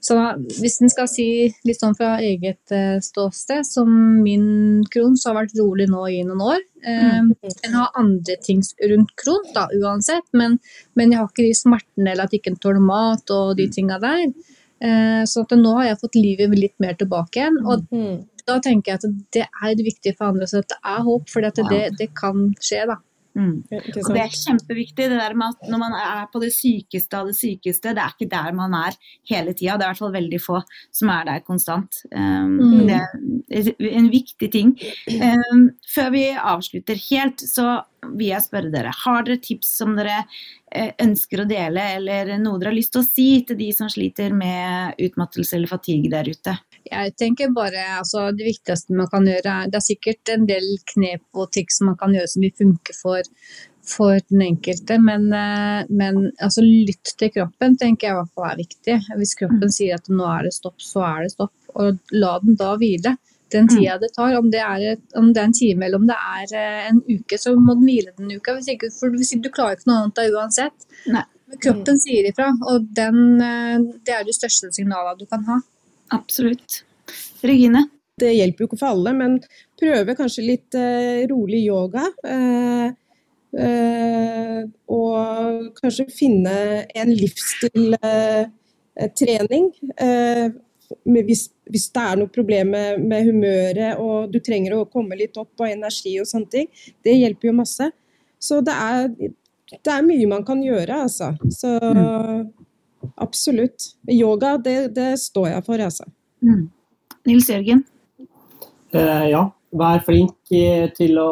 [0.00, 0.16] Så
[0.60, 1.26] hvis en skal si
[1.66, 3.88] litt sånn fra eget eh, ståsted, som
[4.22, 6.60] min kron, så har vært rolig nå i noen år.
[6.86, 7.22] Eh,
[7.66, 8.60] En har andre ting
[8.90, 10.58] rundt kron, da, uansett, men,
[10.94, 14.28] men jeg har ikke de smertene eller at ikke tåler mat og de tinga der.
[14.80, 17.58] Eh, så at nå har jeg fått livet litt mer tilbake igjen.
[17.64, 18.24] Og Mm.
[18.46, 21.40] da tenker jeg at det er viktig for andre, så at det er håp, for
[21.42, 22.96] det, det kan skje, da.
[23.36, 23.56] Mm.
[24.02, 25.08] Og det er kjempeviktig.
[25.12, 28.14] det der med at Når man er på det sykeste av det sykeste, det er
[28.14, 28.96] ikke der man er
[29.28, 29.76] hele tida.
[29.76, 30.60] Det er i hvert fall veldig få
[30.94, 32.02] som er der konstant.
[32.12, 32.86] Um, Mm.
[32.88, 34.72] Det er en viktig ting.
[35.52, 37.82] Um, før vi avslutter helt, så
[38.14, 38.92] vil jeg spørre dere.
[39.04, 40.22] Har dere tips som dere
[40.70, 43.90] eh, ønsker å dele, eller noe dere har lyst til å si til de som
[43.92, 46.56] sliter med utmattelse eller fatigue der ute?
[46.86, 50.66] Jeg tenker bare, altså Det viktigste man kan gjøre, er Det er sikkert en del
[50.92, 53.32] knep og triks man kan gjøre som vil funke for,
[53.86, 58.50] for den enkelte, men, eh, men altså, lytt til kroppen tenker jeg i hvert fall
[58.52, 59.00] er viktig.
[59.18, 61.54] Hvis kroppen sier at nå er det stopp, så er det stopp.
[61.76, 63.16] Og la den da hvile.
[63.54, 66.06] Den tida det tar, om det er, et, om det er en time eller om
[66.08, 68.56] det er eh, en uke, så må den hvile den uka.
[68.56, 70.78] Hvis ikke, for hvis ikke du klarer ikke noe annet da uansett.
[71.14, 71.22] Nei.
[71.46, 75.56] Men kroppen sier ifra, og den, eh, det er de største signalene du kan ha.
[76.16, 76.70] Absolutt.
[77.46, 77.82] Regine?
[78.18, 79.36] Det hjelper jo ikke for alle, men
[79.78, 82.04] prøve kanskje litt eh, rolig yoga.
[82.26, 82.86] Eh,
[83.62, 89.64] eh, og kanskje finne en livsstiltrening.
[89.94, 90.65] Eh, med
[91.04, 95.36] hvis, hvis det er noe problem med, med humøret og du trenger å komme litt
[95.40, 96.70] opp av energi og sånne ting.
[97.04, 97.90] Det hjelper jo masse.
[98.38, 99.10] Så det er,
[99.76, 101.32] det er mye man kan gjøre, altså.
[101.50, 101.74] Så
[103.16, 103.92] absolutt.
[104.10, 106.06] Yoga, det, det står jeg for, altså.
[106.44, 106.66] Mm.
[107.26, 107.82] Nils Jørgen?
[108.94, 109.42] Eh, ja,
[109.76, 111.30] vær flink eh, til å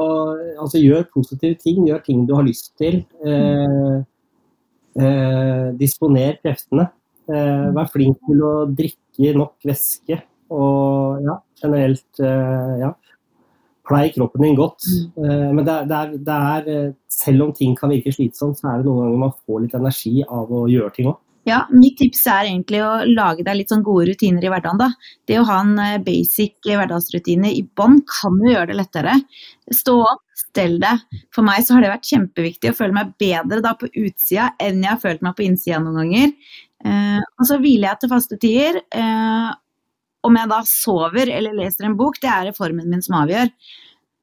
[0.61, 1.85] Altså gjør positive ting.
[1.89, 3.03] Gjør ting du har lyst til.
[3.25, 3.97] Eh,
[5.01, 6.89] eh, disponer kreftene.
[7.25, 10.20] Eh, vær flink til å drikke nok væske.
[10.53, 12.93] Og ja, generelt eh, ja.
[13.85, 14.87] Plei kroppen din godt.
[15.20, 18.70] Eh, men det, det er, det er eh, Selv om ting kan virke slitsomt, så
[18.70, 21.20] er det noen ganger man får litt energi av å gjøre ting òg.
[21.45, 24.80] Ja, mitt tips er egentlig å lage deg litt sånn gode rutiner i hverdagen.
[24.80, 24.90] da.
[25.28, 29.18] Det å ha en eh, basic hverdagsrutine i bånn kan jo gjøre det lettere.
[29.68, 31.03] Stå opp, stell deg.
[31.34, 34.80] For meg så har det vært kjempeviktig å føle meg bedre da på utsida enn
[34.80, 36.32] jeg har følt meg på innsida noen ganger.
[36.84, 38.80] Eh, og så hviler jeg til faste tider.
[38.88, 39.51] Eh,
[40.24, 43.53] om jeg da sover eller leser en bok, det er reformen min som avgjør.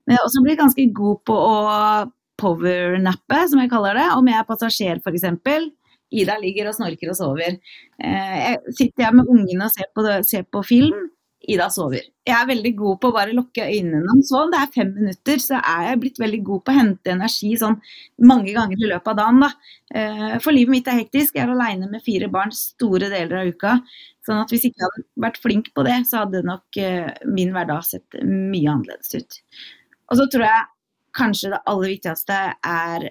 [0.08, 1.60] Men jeg har også blitt ganske god på å
[2.42, 4.08] powernappe, som jeg kaller det.
[4.18, 5.28] Om jeg er passasjer f.eks.
[6.12, 7.58] Ida ligger og snorker og sover.
[8.04, 11.10] Eh, jeg sitter jeg med ungene og ser på, ser på film.
[11.50, 12.04] Ida sover.
[12.28, 15.40] Jeg er veldig god på å bare lukke øynene om så det er fem minutter,
[15.42, 17.80] så er jeg blitt veldig god på å hente energi sånn
[18.30, 19.40] mange ganger i løpet av dagen.
[19.42, 19.50] da.
[19.90, 21.36] Eh, for livet mitt er hektisk.
[21.36, 23.74] Jeg er aleine med fire barn store deler av uka.
[24.28, 27.56] Sånn at hvis jeg ikke hadde vært flink på det, så hadde nok eh, min
[27.56, 29.42] hverdag sett mye annerledes ut.
[30.12, 30.70] Og så tror jeg
[31.18, 33.10] kanskje det aller viktigste er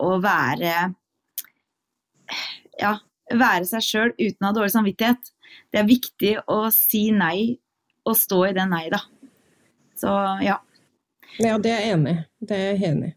[0.00, 0.90] å være
[2.80, 2.96] ja,
[3.30, 5.32] være seg sjøl uten å ha dårlig samvittighet.
[5.70, 7.58] Det er viktig å si nei
[8.08, 9.02] og stå i det nei, da.
[10.00, 10.10] Så
[10.44, 10.58] ja.
[11.38, 12.16] Ja, det er jeg enig.
[12.40, 13.10] Det er jeg enig.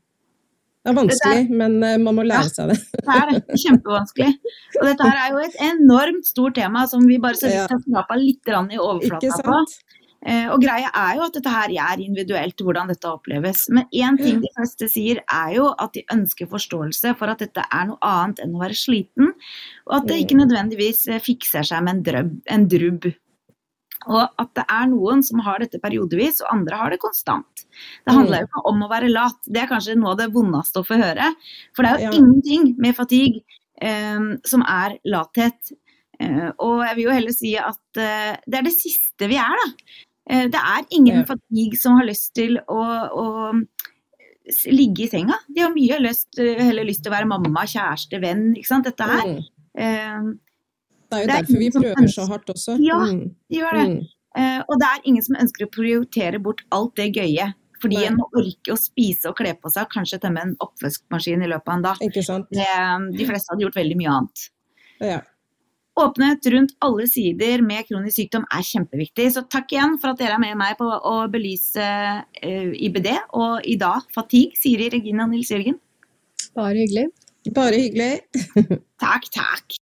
[0.84, 2.76] Det er vanskelig, er, men eh, man må lære ja, seg det.
[2.98, 3.60] det er det.
[3.62, 4.32] Kjempevanskelig.
[4.82, 7.80] Og dette her er jo et enormt stort tema som vi bare så vidt har
[7.86, 9.62] skrapa litt i overflata på.
[10.24, 13.66] Eh, og greia er jo at dette her er individuelt, hvordan dette oppleves.
[13.76, 17.66] Men én ting de fleste sier, er jo at de ønsker forståelse for at dette
[17.66, 19.34] er noe annet enn å være sliten.
[19.90, 20.46] Og at det ikke mm.
[20.46, 23.10] nødvendigvis eh, fikser seg med en, drøb, en drubb.
[24.12, 27.66] Og at det er noen som har dette periodevis, og andre har det konstant.
[28.04, 30.82] Det handler jo ikke om å være lat, det er kanskje noe av det vondeste
[30.82, 31.30] å få høre.
[31.76, 32.18] For det er jo ja.
[32.20, 33.44] ingenting med fatigue
[33.80, 35.76] um, som er lathet.
[36.20, 39.64] Uh, og jeg vil jo heller si at uh, det er det siste vi er,
[39.64, 40.04] da.
[40.30, 41.26] Eh, det er ingen ja.
[41.28, 42.80] fatigue som har lyst til å,
[43.24, 43.26] å,
[44.68, 45.38] ligge i senga.
[45.48, 48.50] De har mye lyst, heller lyst til å være mamma, kjæreste, venn.
[48.58, 49.30] ikke sant, dette her.
[49.30, 49.44] Mm.
[49.74, 50.34] Eh,
[51.14, 52.78] det er jo det er derfor vi prøver så hardt også.
[52.84, 53.26] Ja, mm.
[53.52, 53.88] de gjør det.
[53.92, 54.00] Mm.
[54.34, 57.52] Eh, og det er ingen som ønsker å prioritere bort alt det gøye.
[57.84, 58.06] Fordi Nei.
[58.08, 61.68] en må orke å spise og kle på seg, kanskje temme en oppvaskmaskin i løpet
[61.68, 62.04] av en dag.
[62.06, 62.48] Ikke sant?
[62.56, 62.68] Det,
[63.18, 64.44] de fleste hadde gjort veldig mye annet.
[65.04, 65.18] Ja.
[66.00, 69.28] Åpenhet rundt alle sider med kronisk sykdom er kjempeviktig.
[69.36, 73.62] Så takk igjen for at dere er med meg på å belyse eh, IBD og
[73.70, 74.58] i dag fatigue.
[74.58, 75.78] Siri Regina Nils Jørgen.
[76.58, 77.12] Bare hyggelig.
[77.54, 78.12] Bare hyggelig.
[79.04, 79.78] takk, takk.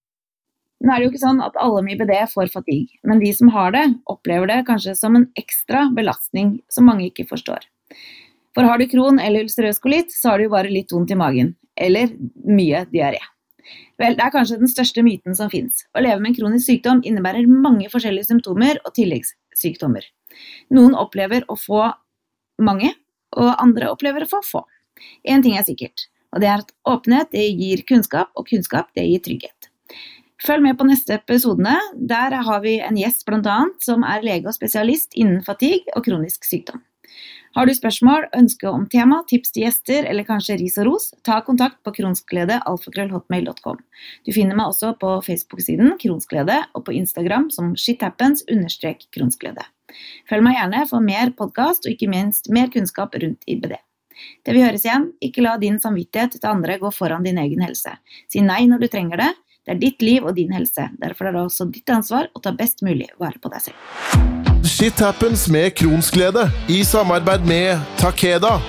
[0.82, 3.52] Nå er det jo ikke sånn at alle med IBD får fatigue, men de som
[3.54, 7.68] har det, opplever det kanskje som en ekstra belastning som mange ikke forstår.
[8.58, 11.20] For har du kron eller ulcerøs kolitt, så har du jo bare litt vondt i
[11.20, 11.54] magen.
[11.80, 12.12] Eller
[12.44, 13.22] mye diaré.
[14.02, 15.86] Vel, det er kanskje den største myten som fins.
[15.96, 20.06] Å leve med en kronisk sykdom innebærer mange forskjellige symptomer og tilleggssykdommer.
[20.76, 21.86] Noen opplever å få
[22.62, 22.94] mange,
[23.38, 24.64] og andre opplever å få få.
[25.28, 29.08] Én ting er sikkert, og det er at åpenhet det gir kunnskap, og kunnskap det
[29.08, 29.72] gir trygghet.
[30.42, 31.76] Følg med på neste episodene.
[31.94, 33.60] Der har vi en gjest bl.a.
[33.84, 36.82] som er lege og spesialist innen fatigue og kronisk sykdom.
[37.52, 41.42] Har du spørsmål, ønske om tema, tips til gjester eller kanskje ris og ros, ta
[41.44, 43.82] kontakt på kronsglede.alfakrøllhotmail.com.
[44.24, 49.66] Du finner meg også på Facebook-siden Kronsglede og på Instagram som shithappens-kronsglede.
[50.32, 53.76] Følg meg gjerne for mer podkast og ikke minst mer kunnskap rundt IBD.
[54.46, 57.98] Til vi høres igjen, ikke la din samvittighet til andre gå foran din egen helse.
[58.32, 59.34] Si nei når du trenger det.
[59.68, 60.88] Det er ditt liv og din helse.
[61.04, 64.51] Derfor er det også ditt ansvar å ta best mulig vare på deg selv.
[64.64, 68.60] Shit happens med Kronsglede i samarbeid med Takeda.